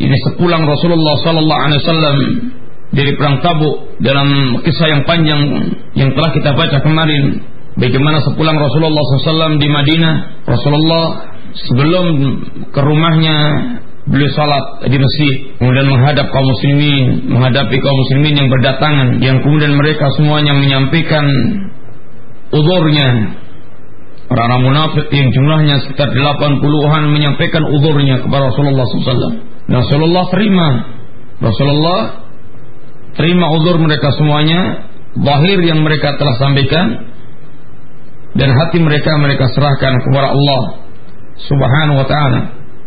[0.00, 2.16] ini sepulang Rasulullah sallallahu alaihi wasallam
[2.90, 5.42] dari perang Tabuk dalam kisah yang panjang
[5.94, 11.04] yang telah kita baca kemarin Bagaimana sepulang Rasulullah SAW di Madinah, Rasulullah
[11.54, 12.06] sebelum
[12.70, 13.36] ke rumahnya
[14.10, 19.78] beliau salat di masjid, kemudian menghadap kaum muslimin, menghadapi kaum muslimin yang berdatangan, yang kemudian
[19.78, 21.24] mereka semuanya menyampaikan
[22.50, 23.38] udurnya.
[24.30, 29.42] Orang-orang munafik yang jumlahnya sekitar 80-an menyampaikan udurnya kepada Rasulullah SAW.
[29.66, 30.68] Rasulullah terima.
[31.42, 32.00] Rasulullah
[33.18, 34.86] terima udur mereka semuanya
[35.18, 37.09] zahir yang mereka telah sampaikan
[38.38, 40.62] dan hati mereka mereka serahkan kepada Allah
[41.46, 42.40] Subhanahu wa taala.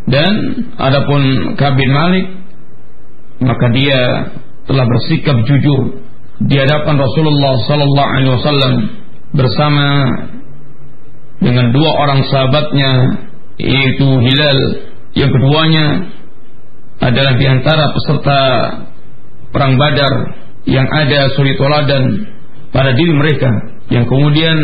[0.04, 0.32] Dan
[0.76, 2.26] adapun Kabin Malik
[3.40, 4.00] maka dia
[4.68, 6.04] telah bersikap jujur
[6.44, 8.74] di hadapan Rasulullah sallallahu alaihi wasallam
[9.36, 9.88] bersama
[11.44, 12.92] dengan dua orang sahabatnya
[13.60, 14.60] yaitu Hilal
[15.14, 15.86] yang keduanya
[17.04, 18.40] adalah di antara peserta
[19.52, 20.14] perang Badar
[20.64, 22.32] yang ada suri toladan
[22.72, 23.52] pada diri mereka
[23.92, 24.58] yang kemudian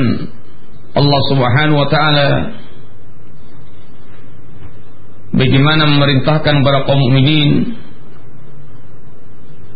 [0.98, 2.28] Allah Subhanahu wa taala
[5.34, 7.78] bagaimana memerintahkan para kaum mukminin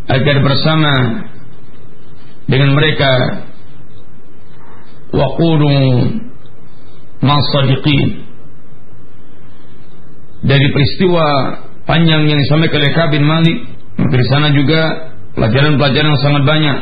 [0.10, 0.94] agar bersama
[2.50, 3.12] dengan mereka
[5.14, 5.74] waqulu
[7.24, 8.26] masadiqin
[10.44, 11.26] dari peristiwa
[11.88, 13.58] panjang yang disampaikan oleh Kabin Malik
[13.96, 16.78] di sana juga pelajaran-pelajaran yang sangat banyak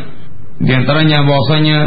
[0.66, 1.78] di antaranya bahwasanya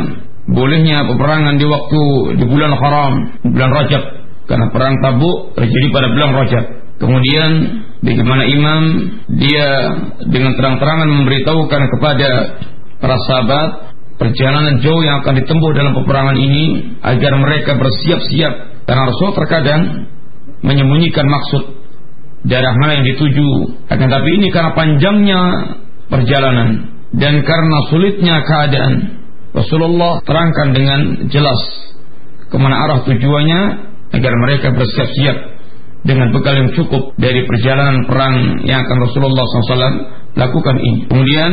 [0.49, 2.03] bolehnya peperangan di waktu
[2.41, 3.13] di bulan haram
[3.49, 4.03] bulan Rajab.
[4.45, 6.65] Karena perang Tabuk terjadi pada bulan Rajab.
[6.95, 7.51] Kemudian
[8.05, 8.83] bagaimana imam
[9.41, 9.69] dia
[10.31, 12.31] dengan terang-terangan memberitahukan kepada
[13.01, 13.69] para sahabat
[14.21, 16.65] perjalanan jauh yang akan ditempuh dalam peperangan ini
[17.03, 18.87] agar mereka bersiap-siap.
[18.87, 19.81] Karena Rasul terkadang
[20.61, 21.63] menyembunyikan maksud
[22.45, 23.49] daerah mana yang dituju.
[23.89, 25.41] Akan tapi ini karena panjangnya
[26.13, 26.69] perjalanan
[27.15, 28.93] dan karena sulitnya keadaan,
[29.55, 31.61] Rasulullah terangkan dengan jelas
[32.51, 33.61] ke mana arah tujuannya
[34.15, 35.37] agar mereka bersiap-siap
[36.05, 39.97] dengan bekal yang cukup dari perjalanan perang yang akan Rasulullah SAW
[40.37, 41.01] lakukan ini.
[41.09, 41.53] Kemudian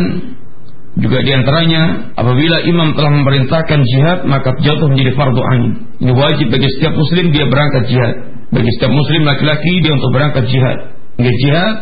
[1.00, 5.72] juga di antaranya apabila imam telah memerintahkan jihad maka jatuh menjadi fardu ain.
[6.04, 8.14] Ini wajib bagi setiap muslim dia berangkat jihad
[8.52, 10.78] bagi setiap muslim laki-laki dia untuk berangkat jihad.
[11.16, 11.76] Dia jihad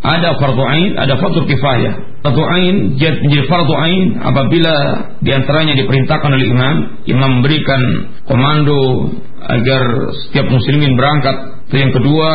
[0.00, 1.94] ada fardu ain, ada fardu kifayah.
[2.24, 4.74] Fardu ain menjadi fardu ain apabila
[5.20, 7.82] di antaranya diperintahkan oleh imam, imam memberikan
[8.24, 9.12] komando
[9.44, 9.82] agar
[10.24, 11.36] setiap muslimin berangkat.
[11.68, 12.28] Itu yang kedua,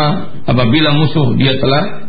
[0.45, 2.05] apabila musuh dia telah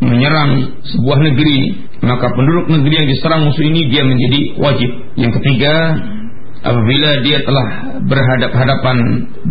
[0.00, 1.58] menyerang sebuah negeri,
[2.00, 4.90] maka penduduk negeri yang diserang musuh ini dia menjadi wajib.
[5.20, 5.74] Yang ketiga,
[6.64, 7.66] apabila dia telah
[8.08, 8.96] berhadap-hadapan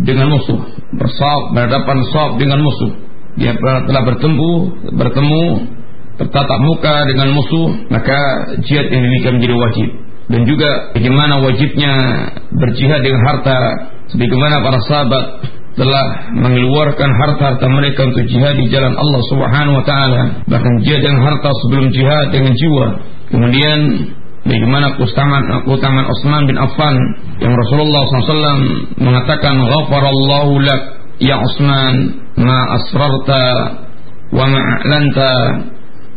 [0.02, 0.58] dengan musuh,
[0.98, 4.52] bersab berhadapan sab dengan musuh, dia telah bertemu
[4.94, 5.44] bertemu
[6.14, 8.18] bertatap muka dengan musuh, maka
[8.62, 9.88] jihad yang demikian menjadi wajib.
[10.24, 11.92] Dan juga bagaimana wajibnya
[12.54, 13.58] berjihad dengan harta,
[14.14, 15.24] sebagaimana para sahabat
[15.74, 21.18] telah mengeluarkan harta-harta mereka untuk jihad di jalan Allah Subhanahu wa taala, bahkan jihad dengan
[21.18, 22.86] harta sebelum jihad dengan jiwa.
[23.34, 23.78] Kemudian
[24.44, 26.92] Bagaimana keutamaan keutamaan Utsman bin Affan
[27.40, 30.80] yang Rasulullah SAW mengatakan ghafarallahu lak
[31.16, 32.58] ya Utsman ma
[34.82, 35.32] a'lanta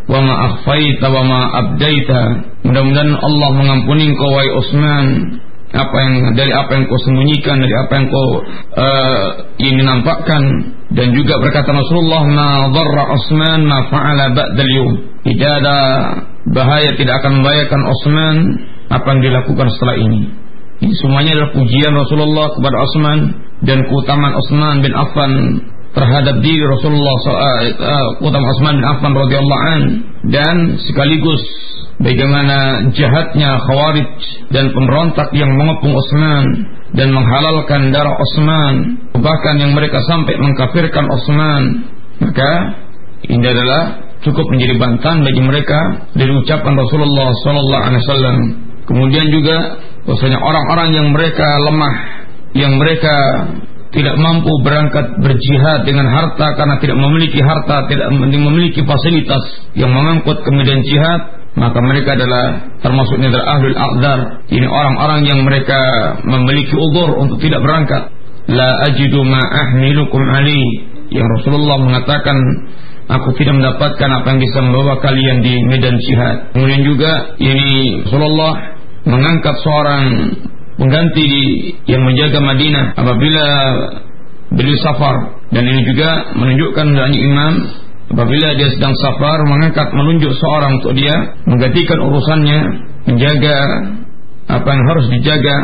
[0.08, 2.22] wa ma akhfaita wa ma abdaita.
[2.64, 5.06] Mudah-mudahan Allah mengampuni engkau wahai Utsman
[5.68, 8.28] apa yang dari apa yang kau sembunyikan dari apa yang kau
[8.80, 9.26] uh,
[9.60, 10.42] ini nampakkan
[10.96, 14.92] dan juga berkata Rasulullah ma dharra Utsman ma fa'ala ba'dal yawm
[15.28, 15.78] tidak ada
[16.56, 18.36] bahaya tidak akan membahayakan Utsman
[18.88, 20.22] apa yang dilakukan setelah ini.
[20.78, 23.20] Ini semuanya adalah pujian Rasulullah kepada Utsman
[23.68, 25.32] dan keutamaan Utsman bin Affan
[25.98, 29.82] terhadap diri Rasulullah uh, keutamaan Utsman bin Affan radhiyallahu an
[30.30, 30.56] dan
[30.86, 31.42] sekaligus
[31.98, 34.14] bagaimana jahatnya Khawarij
[34.54, 36.46] dan pemberontak yang mengepung Utsman
[36.94, 41.64] dan menghalalkan darah Utsman bahkan yang mereka sampai mengkafirkan Utsman
[42.22, 42.52] maka
[43.26, 45.80] ini adalah cukup menjadi bantahan bagi mereka
[46.14, 48.38] dari ucapan Rasulullah sallallahu alaihi wasallam.
[48.88, 49.58] Kemudian juga
[50.08, 51.96] bahwasanya orang-orang yang mereka lemah,
[52.56, 53.16] yang mereka
[53.88, 59.44] tidak mampu berangkat berjihad dengan harta karena tidak memiliki harta, tidak memiliki fasilitas
[59.80, 64.20] yang mengangkut kemudian jihad, maka mereka adalah termasuknya adalah ahlul a'dzar.
[64.52, 65.80] Ini orang-orang yang mereka
[66.28, 68.14] memiliki uzur untuk tidak berangkat.
[68.52, 70.64] La ajidu ma ahmilukum ali.
[71.08, 72.38] Yang Rasulullah mengatakan
[73.08, 76.52] aku tidak mendapatkan apa yang bisa membawa kalian di medan jihad.
[76.52, 78.54] Kemudian juga ini Rasulullah
[79.08, 80.04] mengangkat seorang
[80.78, 81.30] pengganti
[81.90, 83.48] yang menjaga Madinah apabila
[84.54, 85.16] beliau safar.
[85.52, 87.54] Dan ini juga menunjukkan dari imam
[88.14, 92.60] apabila dia sedang safar mengangkat menunjuk seorang untuk dia menggantikan urusannya
[93.10, 93.58] menjaga
[94.48, 95.56] apa yang harus dijaga.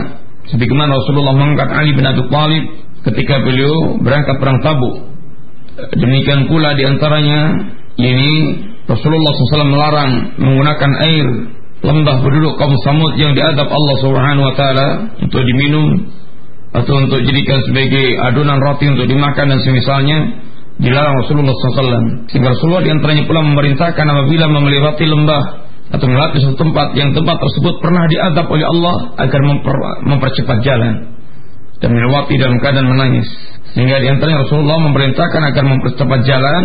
[0.43, 2.63] Sebagaimana Rasulullah mengangkat Ali bin Abi Thalib
[3.07, 4.95] ketika beliau berangkat perang Tabuk.
[5.95, 7.41] Demikian pula di antaranya
[7.95, 8.31] ini
[8.83, 11.27] Rasulullah SAW melarang menggunakan air
[11.83, 14.87] lembah penduduk kaum Samud yang diadab Allah Subhanahu Wa Taala
[15.19, 16.07] untuk diminum
[16.73, 20.17] atau untuk jadikan sebagai adonan roti untuk dimakan dan semisalnya
[20.81, 22.31] dilarang Rasulullah SAW.
[22.31, 25.43] Sehingga Rasulullah di antaranya pula memerintahkan apabila melewati lembah
[25.93, 29.75] atau melewati suatu tempat yang tempat tersebut pernah diadab oleh Allah agar memper,
[30.09, 30.93] mempercepat jalan
[31.83, 33.27] dan melewati dalam keadaan menangis.
[33.75, 36.63] Sehingga di antaranya Rasulullah memerintahkan agar mempercepat jalan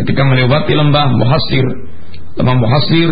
[0.00, 1.66] ketika melewati lembah Muhasir.
[2.34, 3.10] Lembah Muhasir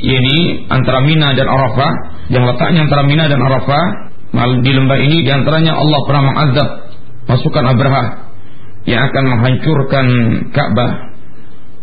[0.00, 1.92] ini antara Mina dan Arafah,
[2.32, 3.84] yang letaknya antara Mina dan Arafah.
[4.34, 6.68] Di lembah ini di antaranya Allah pernah mengadab
[7.30, 8.04] pasukan Abraha
[8.82, 10.06] yang akan menghancurkan
[10.50, 10.90] Ka'bah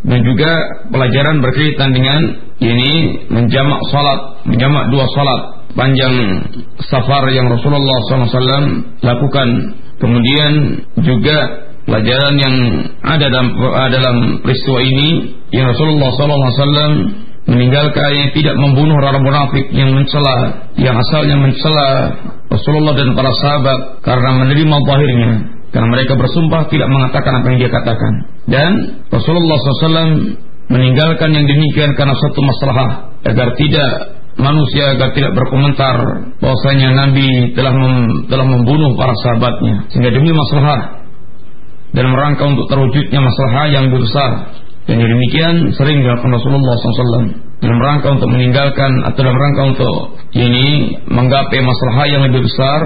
[0.03, 0.51] dan juga
[0.91, 2.19] pelajaran berkaitan dengan
[2.59, 5.41] ini menjamak salat, menjamak dua salat
[5.79, 6.13] panjang
[6.91, 9.47] safar yang Rasulullah SAW lakukan.
[10.01, 10.51] Kemudian
[11.07, 11.37] juga
[11.85, 12.55] pelajaran yang
[13.01, 13.47] ada dalam,
[13.89, 14.15] dalam
[14.45, 15.09] peristiwa ini
[15.51, 16.95] yang Rasulullah SAW
[17.49, 21.87] meninggalkan yang tidak membunuh orang munafik yang mencela yang asalnya mencela
[22.51, 25.31] Rasulullah dan para sahabat karena menerima zahirnya.
[25.71, 28.13] Karena mereka bersumpah tidak mengatakan apa yang dia katakan.
[28.43, 28.71] Dan
[29.07, 30.35] Rasulullah SAW
[30.67, 33.91] meninggalkan yang demikian karena satu masalah agar tidak
[34.35, 35.95] manusia agar tidak berkomentar
[36.43, 39.87] bahwasanya Nabi telah mem, telah membunuh para sahabatnya.
[39.95, 41.00] Sehingga demi masalah
[41.91, 44.32] dalam rangka untuk terwujudnya masalah yang besar
[44.88, 47.27] dan demikian sering dilakukan Rasulullah SAW
[47.62, 49.95] dalam rangka untuk meninggalkan atau dalam rangka untuk
[50.34, 52.80] ini menggapai masalah yang lebih besar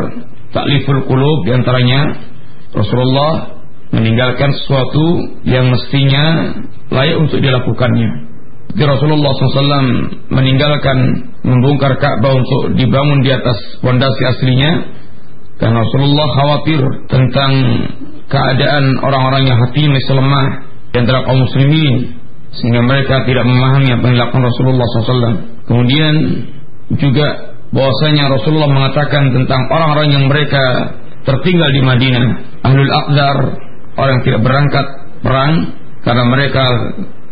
[0.52, 2.02] takliful qulub di antaranya
[2.76, 3.56] Rasulullah
[3.96, 5.06] meninggalkan sesuatu
[5.48, 6.52] yang mestinya
[6.92, 8.12] layak untuk dilakukannya.
[8.76, 9.88] Jadi Rasulullah SAW
[10.36, 10.98] meninggalkan
[11.48, 14.72] membongkar Ka'bah untuk dibangun di atas fondasi aslinya
[15.64, 17.52] karena Rasulullah khawatir tentang
[18.30, 20.48] keadaan orang-orang yang hati masih lemah
[20.94, 22.18] di antara kaum muslimin
[22.56, 25.38] sehingga mereka tidak memahami apa yang dilakukan Rasulullah SAW.
[25.68, 26.14] Kemudian
[26.96, 27.28] juga
[27.76, 30.64] bahwasanya Rasulullah mengatakan tentang orang-orang yang mereka
[31.28, 32.28] tertinggal di Madinah,
[32.64, 33.38] ahlul aqdar,
[34.00, 34.86] orang yang tidak berangkat
[35.26, 35.54] perang
[36.06, 36.64] karena mereka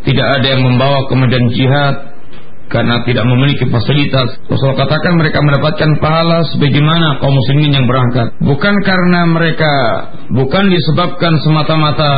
[0.04, 2.13] tidak ada yang membawa kemudian jihad
[2.68, 4.40] karena tidak memiliki fasilitas.
[4.48, 8.34] Rasul katakan mereka mendapatkan pahala sebagaimana kaum muslimin yang berangkat.
[8.40, 9.72] Bukan karena mereka
[10.32, 12.12] bukan disebabkan semata-mata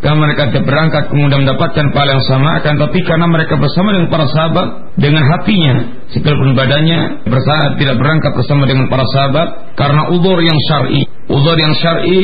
[0.00, 4.26] karena mereka berangkat kemudian mendapatkan pahala yang sama akan tapi karena mereka bersama dengan para
[4.32, 5.74] sahabat dengan hatinya
[6.08, 11.04] sekalipun badannya bersama tidak berangkat bersama dengan para sahabat karena udur yang syar'i.
[11.28, 12.22] Udur yang syar'i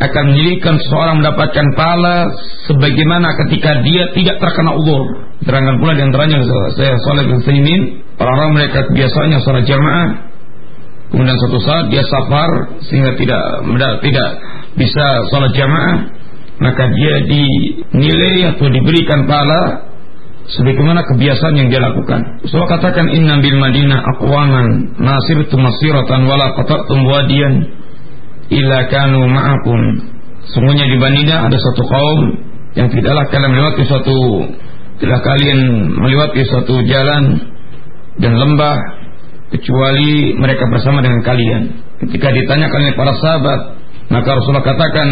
[0.00, 2.32] akan menjadikan seseorang mendapatkan pahala
[2.64, 5.28] sebagaimana ketika dia tidak terkena udur.
[5.44, 6.40] Terangkan pula di antaranya
[6.72, 7.82] saya Saleh bin Saimin,
[8.16, 10.08] orang-orang mereka biasanya sholat jamaah,
[11.12, 13.42] kemudian suatu saat dia safar sehingga tidak
[14.00, 14.28] tidak
[14.80, 15.96] bisa sholat jamaah,
[16.64, 19.84] maka dia dinilai atau diberikan pahala
[20.48, 22.40] sebagaimana kebiasaan yang dia lakukan.
[22.48, 27.79] So katakan inna bil Madinah aqwaman nasirtu masiratan wala qata'tum wadiyan
[28.50, 29.80] illa kanu ma'akum.
[30.50, 32.20] Semuanya di Banida ada satu kaum
[32.74, 34.18] yang tidaklah kalian melewati suatu
[35.00, 35.58] tidak kalian
[35.96, 37.24] melewati suatu jalan
[38.20, 38.76] dan lembah
[39.48, 41.62] kecuali mereka bersama dengan kalian.
[42.04, 43.60] Ketika ditanyakan oleh para sahabat,
[44.12, 45.08] maka Rasulullah katakan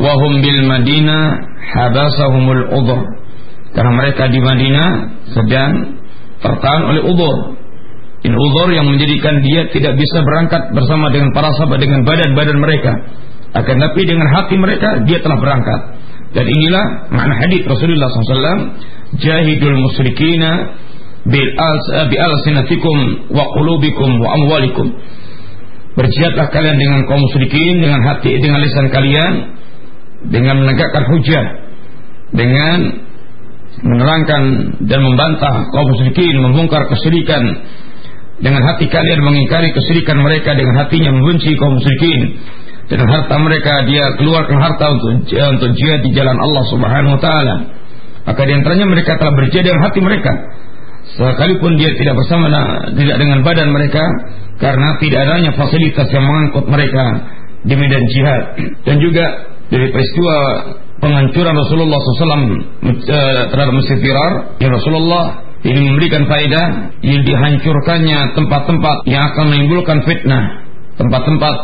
[0.00, 1.22] wahum bil Madinah
[1.76, 3.00] habasahumul udhur.
[3.76, 4.88] Karena mereka di Madinah
[5.36, 5.72] sedang
[6.40, 7.55] tertahan oleh udur
[8.26, 12.92] In uzur yang menjadikan dia tidak bisa berangkat bersama dengan para sahabat dengan badan-badan mereka.
[13.54, 15.80] Akan tapi dengan hati mereka dia telah berangkat.
[16.34, 18.82] Dan inilah makna hadis Rasulullah SAW.
[19.22, 20.74] Jahidul musyrikina
[21.22, 21.50] bil
[22.10, 24.90] bi alsinatikum wa qulubikum wa amwalikum.
[25.94, 29.32] Berjihadlah kalian dengan kaum musyrikin dengan hati dengan lisan kalian
[30.34, 31.44] dengan menegakkan hujah
[32.34, 33.06] dengan
[33.86, 34.42] menerangkan
[34.82, 37.42] dan membantah kaum musyrikin membongkar kesyirikan
[38.36, 42.36] dengan hati kalian mengingkari kesyirikan mereka dengan hatinya membenci kaum musyrikin.
[42.86, 47.56] Dengan harta mereka dia keluarkan harta untuk untuk jihad di jalan Allah Subhanahu wa taala.
[48.26, 50.32] Maka di antaranya mereka telah berjihad dengan hati mereka.
[51.16, 52.46] Sekalipun dia tidak bersama
[52.92, 54.04] tidak dengan badan mereka
[54.60, 57.04] karena tidak adanya fasilitas yang mengangkut mereka
[57.64, 58.42] di medan jihad.
[58.86, 59.24] Dan juga
[59.72, 60.36] dari peristiwa
[61.00, 62.42] penghancuran Rasulullah SAW
[62.84, 66.66] eh, terhadap Mesir Firar yang Rasulullah ini memberikan faedah
[67.02, 70.62] yang dihancurkannya tempat-tempat yang akan menimbulkan fitnah,
[70.94, 71.54] tempat-tempat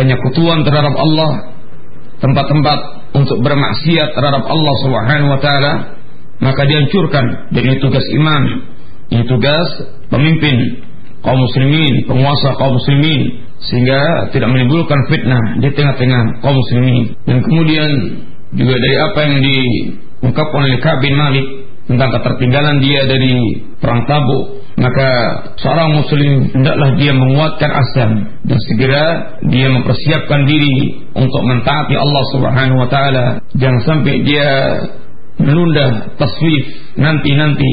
[0.00, 1.32] penyekutuan terhadap Allah,
[2.24, 2.78] tempat-tempat
[3.12, 5.72] untuk bermaksiat terhadap Allah Subhanahu wa taala,
[6.40, 7.52] maka dihancurkan.
[7.52, 8.42] Dan tugas imam,
[9.12, 9.68] ini tugas
[10.08, 10.56] pemimpin
[11.20, 17.12] kaum muslimin, penguasa kaum muslimin sehingga tidak menimbulkan fitnah di tengah-tengah kaum muslimin.
[17.28, 17.90] Dan kemudian
[18.56, 21.46] juga dari apa yang diungkapkan oleh Ka'b bin Malik
[21.88, 25.08] tentang ketertinggalan dia dari perang Tabuk maka
[25.60, 28.10] seorang muslim hendaklah dia menguatkan asam
[28.48, 29.04] dan segera
[29.44, 33.24] dia mempersiapkan diri untuk mentaati Allah Subhanahu wa taala
[33.56, 34.48] jangan sampai dia
[35.40, 36.64] menunda taswif
[37.00, 37.72] nanti-nanti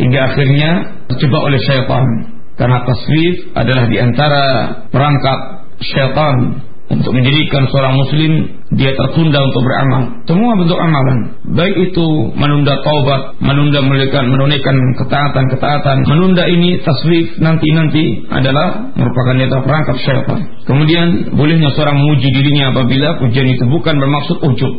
[0.00, 0.70] hingga akhirnya
[1.12, 2.06] terjebak oleh syaitan.
[2.54, 4.44] Karena taswif adalah di antara
[4.88, 5.38] perangkat
[5.82, 8.32] syaitan untuk menjadikan seorang muslim
[8.76, 10.02] dia tertunda untuk beramal.
[10.28, 11.18] Semua bentuk amalan,
[11.56, 12.06] baik itu
[12.36, 20.40] menunda taubat, menunda menunaikan menunaikan ketaatan-ketaatan, menunda ini taswif nanti-nanti adalah merupakan nyata perangkap syaitan.
[20.68, 24.72] Kemudian bolehnya seorang menguji dirinya apabila pujian itu bukan bermaksud ujub,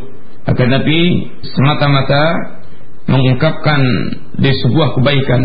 [0.45, 0.97] akan tapi
[1.41, 2.23] semata-mata
[3.09, 3.81] mengungkapkan
[4.37, 5.41] di sebuah kebaikan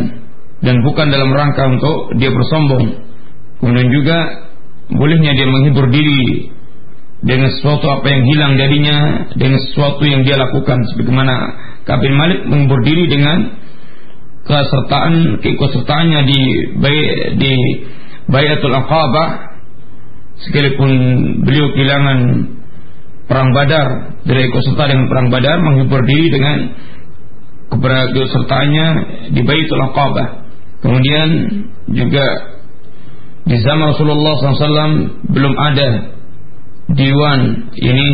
[0.61, 2.85] dan bukan dalam rangka untuk dia bersombong.
[3.61, 4.19] Kemudian juga
[4.95, 6.51] bolehnya dia menghibur diri
[7.20, 8.99] dengan sesuatu apa yang hilang darinya
[9.36, 10.78] dengan sesuatu yang dia lakukan.
[10.95, 11.34] Sebagaimana
[11.84, 13.38] Kabin Malik menghibur diri dengan
[14.45, 16.41] kesertaan keikutsertaannya di
[17.36, 17.53] di
[18.30, 19.53] Bayatul Aqabah.
[20.41, 20.91] Sekalipun
[21.45, 22.18] beliau kehilangan
[23.28, 26.57] perang Badar dari ikut serta dengan perang Badar menghibur diri dengan
[27.70, 28.86] keberagasertaannya
[29.36, 30.28] di Baitul Aqabah.
[30.80, 31.28] Kemudian
[31.93, 32.24] juga
[33.49, 34.95] di zaman Rasulullah SAW
[35.32, 35.88] belum ada
[36.93, 37.41] diwan
[37.78, 38.09] ini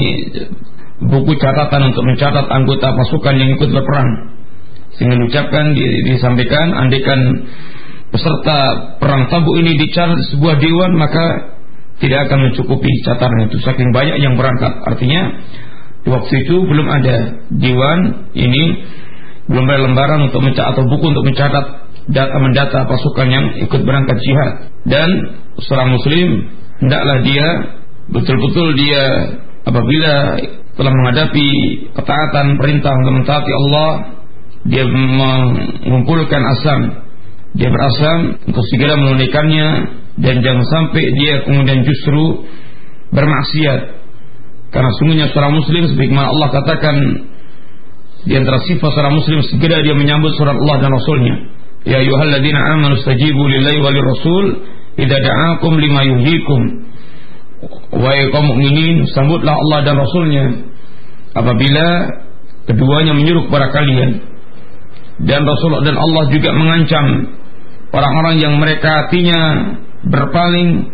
[1.02, 4.10] buku catatan untuk mencatat anggota pasukan yang ikut berperang.
[4.96, 5.76] Sehingga diucapkan
[6.08, 7.20] disampaikan andikan
[8.08, 8.58] peserta
[8.96, 11.52] perang tabu ini dicatat sebuah diwan maka
[12.00, 13.60] tidak akan mencukupi catatan itu.
[13.60, 14.72] Saking banyak yang berangkat.
[14.88, 15.36] Artinya
[16.06, 17.16] di waktu itu belum ada
[17.50, 18.64] diwan ini
[19.46, 21.64] belum ada lembaran untuk mencatat atau buku untuk mencatat
[22.06, 24.52] data mendata pasukan yang ikut berangkat jihad.
[24.86, 25.08] Dan
[25.58, 26.28] seorang muslim
[26.82, 27.46] hendaklah dia
[28.10, 29.02] betul-betul dia
[29.66, 30.14] apabila
[30.76, 31.48] telah menghadapi
[31.96, 33.90] ketaatan perintah untuk mentaati Allah
[34.66, 36.80] dia mengumpulkan asam.
[37.56, 39.68] Dia berasam untuk segera menunaikannya
[40.20, 42.44] dan jangan sampai dia kemudian justru
[43.16, 43.80] bermaksiat.
[44.74, 46.96] Karena sungguhnya seorang muslim sebagaimana Allah katakan
[48.26, 51.55] di antara sifat seorang muslim segera dia menyambut surat Allah dan Rasulnya
[51.86, 54.44] ya ayyuhalladzina amanu stajibu lillahi walir rasul
[54.98, 56.86] idza da'akum lima yuhyikum
[57.96, 60.44] Wahai kaum mukminin, sambutlah Allah dan Rasulnya
[61.32, 61.86] apabila
[62.68, 64.20] keduanya menyuruh kepada kalian.
[65.24, 67.32] Dan Rasulullah dan Allah juga mengancam
[67.96, 69.40] orang-orang yang mereka hatinya
[70.04, 70.92] berpaling,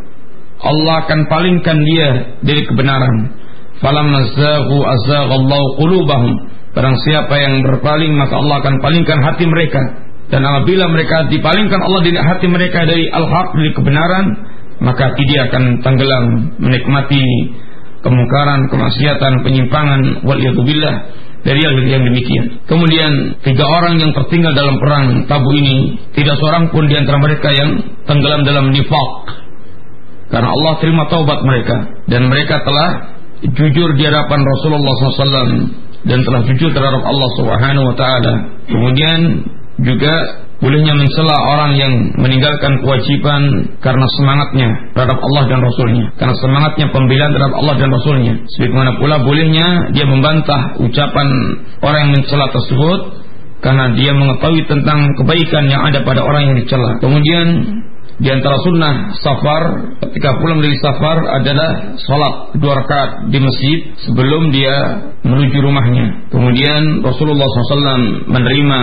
[0.62, 2.08] Allah akan palingkan dia
[2.46, 3.34] dari kebenaran.
[3.82, 6.32] Falamma zaghu azaghallahu qulubahum.
[6.72, 9.82] Barang siapa yang berpaling maka Allah akan palingkan hati mereka.
[10.32, 14.26] Dan apabila mereka dipalingkan Allah dari hati mereka dari al-haq dari kebenaran,
[14.80, 16.24] maka dia akan tenggelam
[16.56, 17.20] menikmati
[18.00, 20.40] kemungkaran, kemaksiatan, penyimpangan wal
[21.42, 22.64] dari yang, yang demikian.
[22.70, 27.50] Kemudian tiga orang yang tertinggal dalam perang tabu ini tidak seorang pun di antara mereka
[27.50, 27.70] yang
[28.06, 29.10] tenggelam dalam nifak.
[30.32, 31.76] Karena Allah terima taubat mereka
[32.08, 35.50] dan mereka telah jujur di hadapan Rasulullah SAW
[36.08, 38.34] dan telah jujur terhadap Allah Subhanahu Wa Taala.
[38.70, 39.20] Kemudian
[39.80, 40.14] juga
[40.62, 43.42] bolehnya mencela orang yang meninggalkan kewajiban
[43.82, 46.06] karena semangatnya terhadap Allah dan Rasulnya.
[46.20, 48.34] Karena semangatnya pembelaan terhadap Allah dan Rasulnya.
[48.56, 49.66] Sebagaimana pula bolehnya
[49.96, 51.28] dia membantah ucapan
[51.82, 53.00] orang yang mencela tersebut
[53.62, 56.98] karena dia mengetahui tentang kebaikan yang ada pada orang yang dicela.
[56.98, 57.46] Kemudian
[58.20, 59.62] di antara sunnah safar
[60.08, 64.74] ketika pulang dari safar adalah sholat dua rakaat di masjid sebelum dia
[65.24, 66.28] menuju rumahnya.
[66.28, 68.80] Kemudian Rasulullah SAW menerima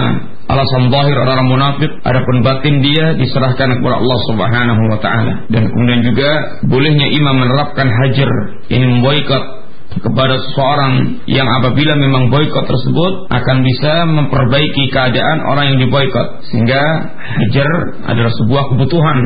[0.49, 6.01] alasan zahir orang munafik adapun batin dia diserahkan kepada Allah Subhanahu wa taala dan kemudian
[6.01, 6.29] juga
[6.65, 8.29] bolehnya imam menerapkan hajar
[8.73, 15.79] ini memboikot kepada seseorang yang apabila memang boikot tersebut akan bisa memperbaiki keadaan orang yang
[15.89, 16.81] diboikot sehingga
[17.17, 17.69] hajar
[18.05, 19.17] adalah sebuah kebutuhan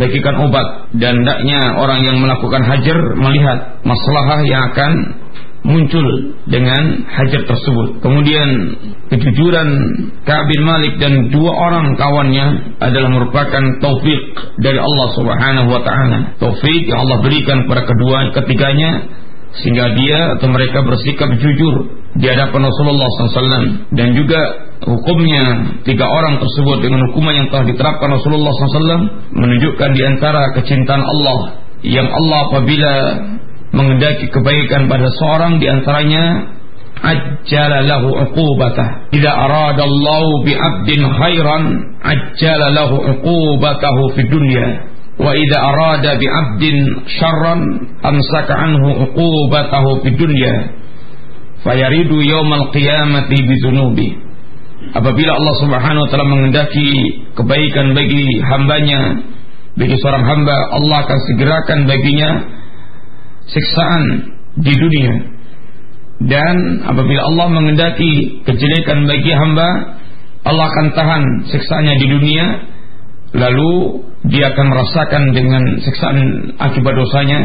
[0.00, 4.92] bagikan obat dan hendaknya orang yang melakukan hajar melihat masalah yang akan
[5.60, 6.06] muncul
[6.48, 8.00] dengan hajat tersebut.
[8.00, 8.48] Kemudian
[9.12, 9.68] kejujuran
[10.24, 14.20] Ka'ab Malik dan dua orang kawannya adalah merupakan taufik
[14.64, 16.18] dari Allah Subhanahu wa taala.
[16.40, 18.90] Taufik yang Allah berikan kepada kedua ketiganya
[19.58, 21.74] sehingga dia atau mereka bersikap jujur
[22.14, 24.40] di hadapan Rasulullah SAW dan juga
[24.86, 25.44] hukumnya
[25.82, 29.02] tiga orang tersebut dengan hukuman yang telah diterapkan Rasulullah SAW
[29.34, 31.38] menunjukkan di antara kecintaan Allah
[31.82, 32.92] yang Allah apabila
[33.70, 36.24] mengendaki kebaikan pada seorang di antaranya
[37.00, 41.62] ajjala lahu uqubatah idza arada Allah bi 'abdin khairan
[42.04, 44.89] ajjala lahu uqubatahu fid dunya
[45.20, 46.76] wa idza arada bi 'abdin
[47.20, 47.60] syarran
[48.00, 50.54] amsaka anhu uqubatahu fid dunya
[51.60, 54.08] fayaridu yaumal qiyamati bi dzunubi
[54.96, 56.88] apabila Allah Subhanahu wa taala mengendaki
[57.36, 59.00] kebaikan bagi hambanya
[59.76, 62.30] bagi seorang hamba Allah akan segerakan baginya
[63.48, 64.04] siksaan
[64.58, 65.14] di dunia.
[66.20, 69.68] Dan apabila Allah mengendaki kejelekan bagi hamba
[70.44, 72.44] Allah akan tahan siksaannya di dunia
[73.34, 76.18] lalu dia akan merasakan dengan siksaan
[76.58, 77.38] akibat dosanya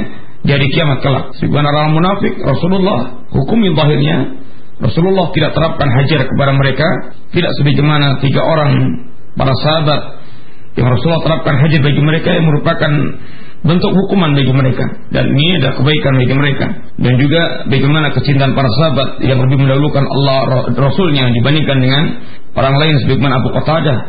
[0.45, 1.25] dari kiamat kelak.
[1.41, 6.87] Orang munafik Rasulullah hukumi bahirnya Rasulullah tidak terapkan hajar kepada mereka
[7.31, 8.71] tidak sebagaimana tiga orang
[9.39, 10.01] para sahabat
[10.75, 12.91] yang Rasulullah terapkan hajar bagi mereka yang merupakan
[13.65, 16.65] bentuk hukuman bagi mereka dan ini adalah kebaikan bagi mereka
[17.01, 22.03] dan juga bagaimana kecintaan para sahabat yang lebih mendahulukan Allah Rasulnya dibandingkan dengan
[22.53, 23.99] orang lain sebagaimana Abu Qatadah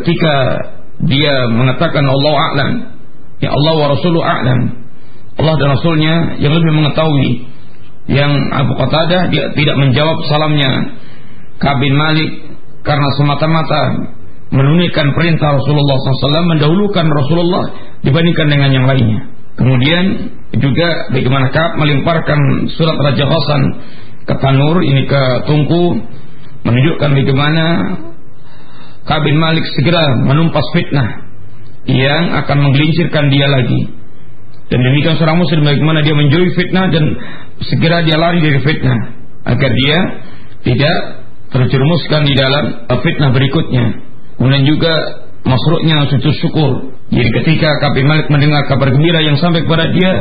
[0.00, 0.34] ketika
[1.06, 2.70] dia mengatakan Allah a'lam.
[3.40, 4.60] Ya Allah wa Rasuluh a'lam.
[5.40, 7.30] Allah dan Rasulnya yang lebih mengetahui.
[8.10, 10.70] Yang Abu Qatadah dia tidak menjawab salamnya.
[11.60, 12.30] Kabin Malik
[12.84, 13.82] karena semata-mata
[14.50, 17.64] menunaikan perintah Rasulullah SAW mendahulukan Rasulullah
[18.02, 19.30] dibandingkan dengan yang lainnya.
[19.54, 20.04] Kemudian
[20.56, 22.40] juga bagaimana Ka'ab melimparkan
[22.74, 23.62] surat Raja Hasan
[24.24, 26.00] ke tanur ini ke tungku
[26.64, 27.64] menunjukkan bagaimana
[29.10, 31.26] Ka'ab Malik segera menumpas fitnah
[31.90, 33.90] yang akan menggelincirkan dia lagi.
[34.70, 37.04] Dan demikian seorang muslim bagaimana dia menjauhi fitnah dan
[37.66, 38.98] segera dia lari dari fitnah
[39.50, 39.98] agar dia
[40.62, 40.96] tidak
[41.50, 43.98] terjerumuskan di dalam fitnah berikutnya.
[44.38, 44.94] Kemudian juga
[45.42, 46.70] masruknya sujud syukur.
[47.10, 50.12] Jadi ketika Kabi Malik mendengar kabar gembira yang sampai kepada dia,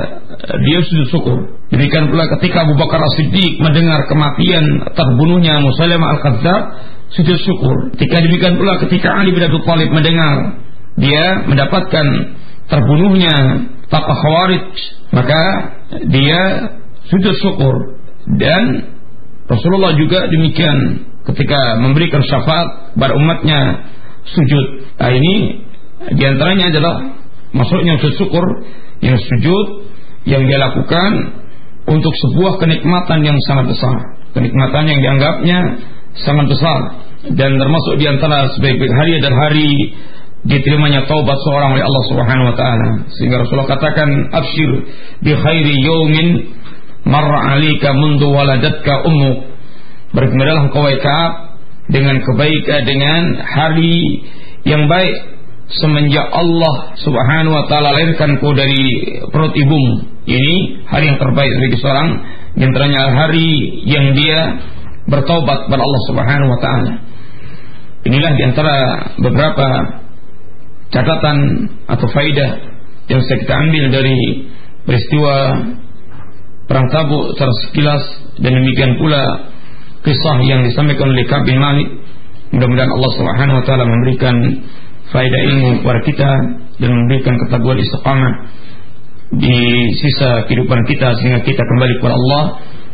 [0.65, 1.37] dia sujud syukur.
[1.69, 6.61] Demikian pula ketika Abu Bakar As-Siddiq mendengar kematian terbunuhnya Musailamah Al-Kadzab,
[7.13, 7.75] sujud syukur.
[7.97, 10.35] Ketika demikian pula ketika Ali bin Abi Thalib mendengar
[10.99, 12.05] dia mendapatkan
[12.69, 13.35] terbunuhnya
[13.89, 14.69] Taqa Khawarij,
[15.15, 15.41] maka
[16.05, 16.41] dia
[17.09, 17.75] sujud syukur.
[18.29, 18.93] Dan
[19.49, 23.89] Rasulullah juga demikian ketika memberikan syafaat pada umatnya
[24.29, 24.65] sujud.
[25.01, 25.65] Nah ini
[26.13, 26.95] di antaranya adalah
[27.57, 28.45] masuknya sujud syukur
[29.01, 29.89] yang sujud
[30.29, 31.41] yang dia lakukan
[31.89, 33.97] untuk sebuah kenikmatan yang sangat besar.
[34.37, 35.59] Kenikmatan yang dianggapnya
[36.17, 36.79] sangat besar
[37.19, 39.69] dan termasuk di antara sebaik-baik hari adalah hari
[40.47, 42.89] diterimanya taubat seorang oleh Allah Subhanahu wa taala.
[43.19, 44.71] Sehingga Rasulullah katakan absyir
[45.19, 46.27] bi khairi yaumin
[47.03, 49.51] marra 'alaika mundu waladatka ummuk.
[50.15, 51.31] Bergembiralah engkau Kaab
[51.91, 54.25] dengan kebaikan dengan hari
[54.63, 55.13] yang baik
[55.69, 60.07] semenjak Allah Subhanahu wa taala lahirkan kau dari perut ibumu.
[60.23, 60.55] Ini
[60.87, 62.09] hari yang terbaik bagi seorang
[62.57, 62.73] yang
[63.13, 63.49] hari
[63.85, 64.39] yang dia
[65.09, 66.91] bertobat kepada Allah Subhanahu wa taala.
[68.07, 68.75] Inilah di antara
[69.19, 69.67] beberapa
[70.89, 71.37] catatan
[71.85, 72.51] atau faidah
[73.11, 74.17] yang saya kita ambil dari
[74.85, 75.35] peristiwa
[76.69, 78.03] perang Tabuk secara sekilas
[78.39, 79.49] dan demikian pula
[80.05, 81.89] kisah yang disampaikan oleh Ka'ab bin Malik.
[82.55, 84.35] Mudah-mudahan Allah Subhanahu wa taala memberikan
[85.09, 86.31] faedah ilmu kepada kita
[86.79, 88.33] dan memberikan ketakwaan istiqamah
[89.29, 89.57] di
[90.01, 92.43] sisa kehidupan kita sehingga kita kembali kepada Allah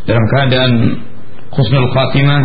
[0.03, 0.71] dalam keadaan
[1.55, 2.41] khusnul khatimah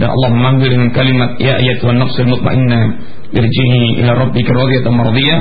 [0.00, 3.04] dan Allah memanggil dengan kalimat ya ayyatuhan nafsul mutmainnah
[3.36, 5.40] irji'i ila rabbika radiyatan mardiyah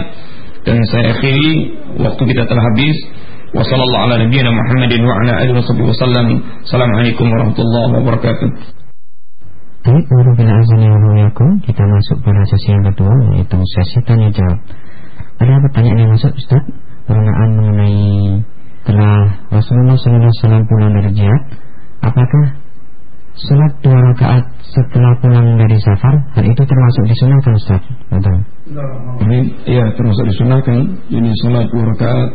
[0.67, 2.97] dan saya akhiri waktu kita telah habis
[3.55, 6.27] wa sallallahu ala nabiyyina Muhammadin wa ala alihi wasallam.
[6.67, 8.49] Assalamualaikum warahmatullahi wabarakatuh.
[9.79, 11.49] Baik, warahmatullahi wabarakatuh.
[11.65, 14.59] Kita masuk pada sesi yang kedua yaitu sesi tanya jawab.
[15.39, 16.63] Ada pertanyaan yang masuk Ustaz
[17.07, 17.99] berkenaan mengenai
[18.83, 19.17] telah
[19.49, 21.41] Rasulullah SAW pulang dari jihad,
[22.03, 22.58] apakah
[23.39, 27.81] sholat dua rakaat setelah pulang dari safar hal itu termasuk disunahkan Ustaz?
[28.11, 28.37] Betul.
[29.23, 30.77] Ini iya termasuk disunahkan.
[31.07, 32.29] Ini sholat dua rakaat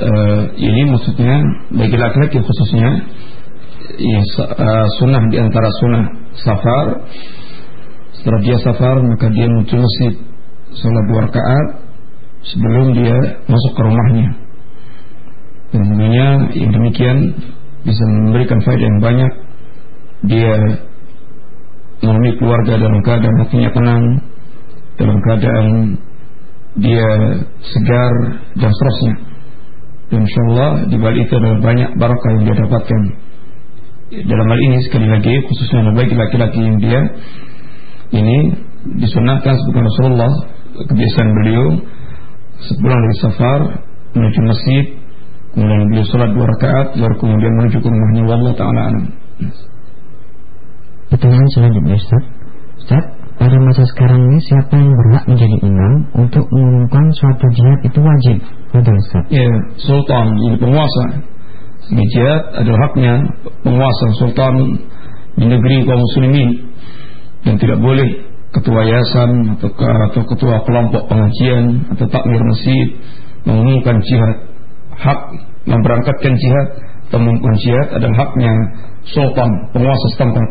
[0.00, 1.36] uh, ini maksudnya
[1.70, 2.90] bagi laki-laki khususnya
[3.98, 6.04] ya, uh, sunnah di antara sunnah
[6.40, 6.86] safar
[8.18, 10.12] setelah dia safar maka dia menuju masjid
[10.74, 11.66] sholat dua rakaat
[12.42, 14.28] sebelum dia masuk ke rumahnya
[15.72, 17.18] dan tentunya yang demikian
[17.82, 19.32] bisa memberikan faedah yang banyak
[20.26, 20.54] dia
[22.02, 24.04] menemui keluarga dalam keadaan hatinya tenang
[24.98, 25.66] dalam keadaan
[26.78, 27.08] dia
[27.62, 28.12] segar
[28.58, 29.32] dan seterusnya
[30.12, 33.00] Insya Allah di balik itu adalah banyak barakah yang dia dapatkan.
[34.28, 37.00] Dalam hal ini sekali lagi khususnya bagi laki-laki yang dia
[38.12, 38.52] ini
[39.00, 40.32] disunahkan sebagai Rasulullah
[40.84, 41.64] kebiasaan beliau
[42.60, 43.60] sepulang dari safar
[44.12, 44.84] menuju masjid
[45.56, 48.84] kemudian beliau sholat dua rakaat lalu kemudian menuju ke rumahnya wallahu taala.
[51.12, 52.24] Pertanyaan selanjutnya Ustaz.
[52.80, 53.04] Ustaz,
[53.36, 58.36] pada masa sekarang ini siapa yang berhak menjadi imam untuk mengumumkan suatu jihad itu wajib?
[58.72, 59.24] Betul Ustaz.
[59.28, 61.04] Ya, sultan, ini penguasa.
[61.92, 63.12] Jihad adalah haknya
[63.60, 64.54] penguasa sultan
[65.36, 66.50] di negeri kaum muslimin
[67.44, 68.08] dan tidak boleh
[68.56, 69.68] ketua yayasan atau,
[70.08, 72.88] atau ketua kelompok pengajian atau takmir masjid
[73.44, 74.36] mengumumkan jihad.
[74.96, 75.20] Hak
[75.68, 76.66] memberangkatkan jihad
[77.12, 78.52] atau mengumumkan jihad adalah haknya
[79.12, 80.48] sultan, penguasa setempat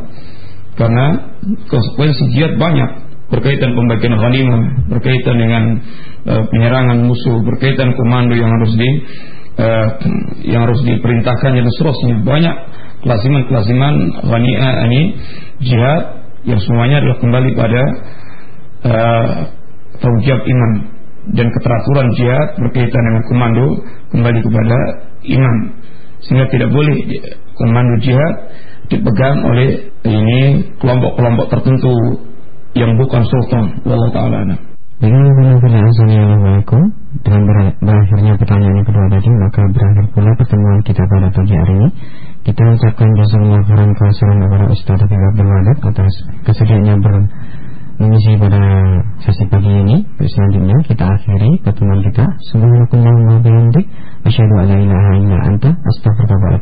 [0.80, 1.36] karena
[1.68, 2.90] konsekuensi jihad banyak
[3.32, 4.62] berkaitan pembagian ghanimah,
[4.92, 5.64] berkaitan dengan
[6.28, 8.90] uh, penyerangan musuh, berkaitan komando yang harus di
[9.56, 9.88] uh,
[10.44, 12.16] yang harus diperintahkan dan seterusnya.
[12.28, 12.56] Banyak
[13.08, 13.96] kelasiman-kelasiman
[14.28, 15.02] ghanimah ini
[15.64, 16.04] jihad
[16.44, 17.82] yang semuanya adalah kembali pada
[18.84, 19.26] uh,
[20.02, 20.72] jawab iman
[21.32, 23.66] dan keteraturan jihad berkaitan dengan komando
[24.10, 24.78] kembali kepada
[25.38, 25.56] iman
[26.26, 26.96] sehingga tidak boleh
[27.58, 28.36] komando jihad
[28.92, 31.96] dipegang oleh ini kelompok-kelompok tertentu
[32.76, 33.80] yang bukan sultan.
[33.88, 34.68] Wallahu taala
[35.02, 35.34] dengan
[37.82, 41.90] berakhirnya pertanyaan yang kedua tadi maka berakhir pula pertemuan kita pada pagi hari ini.
[42.46, 44.14] Kita ucapkan jazakallahu khairan kepada
[44.46, 45.50] kepada Ustaz Habib Abdul
[45.90, 46.14] atas
[46.46, 46.96] kesediaannya
[47.98, 48.62] mengisi pada
[49.26, 50.06] sesi pagi ini.
[50.22, 52.26] Selanjutnya kita akhiri pertemuan kita.
[52.54, 53.90] Subhanakallahumma bihamdik
[54.30, 56.62] asyhadu an la ilaha illa anta astaghfiruka wa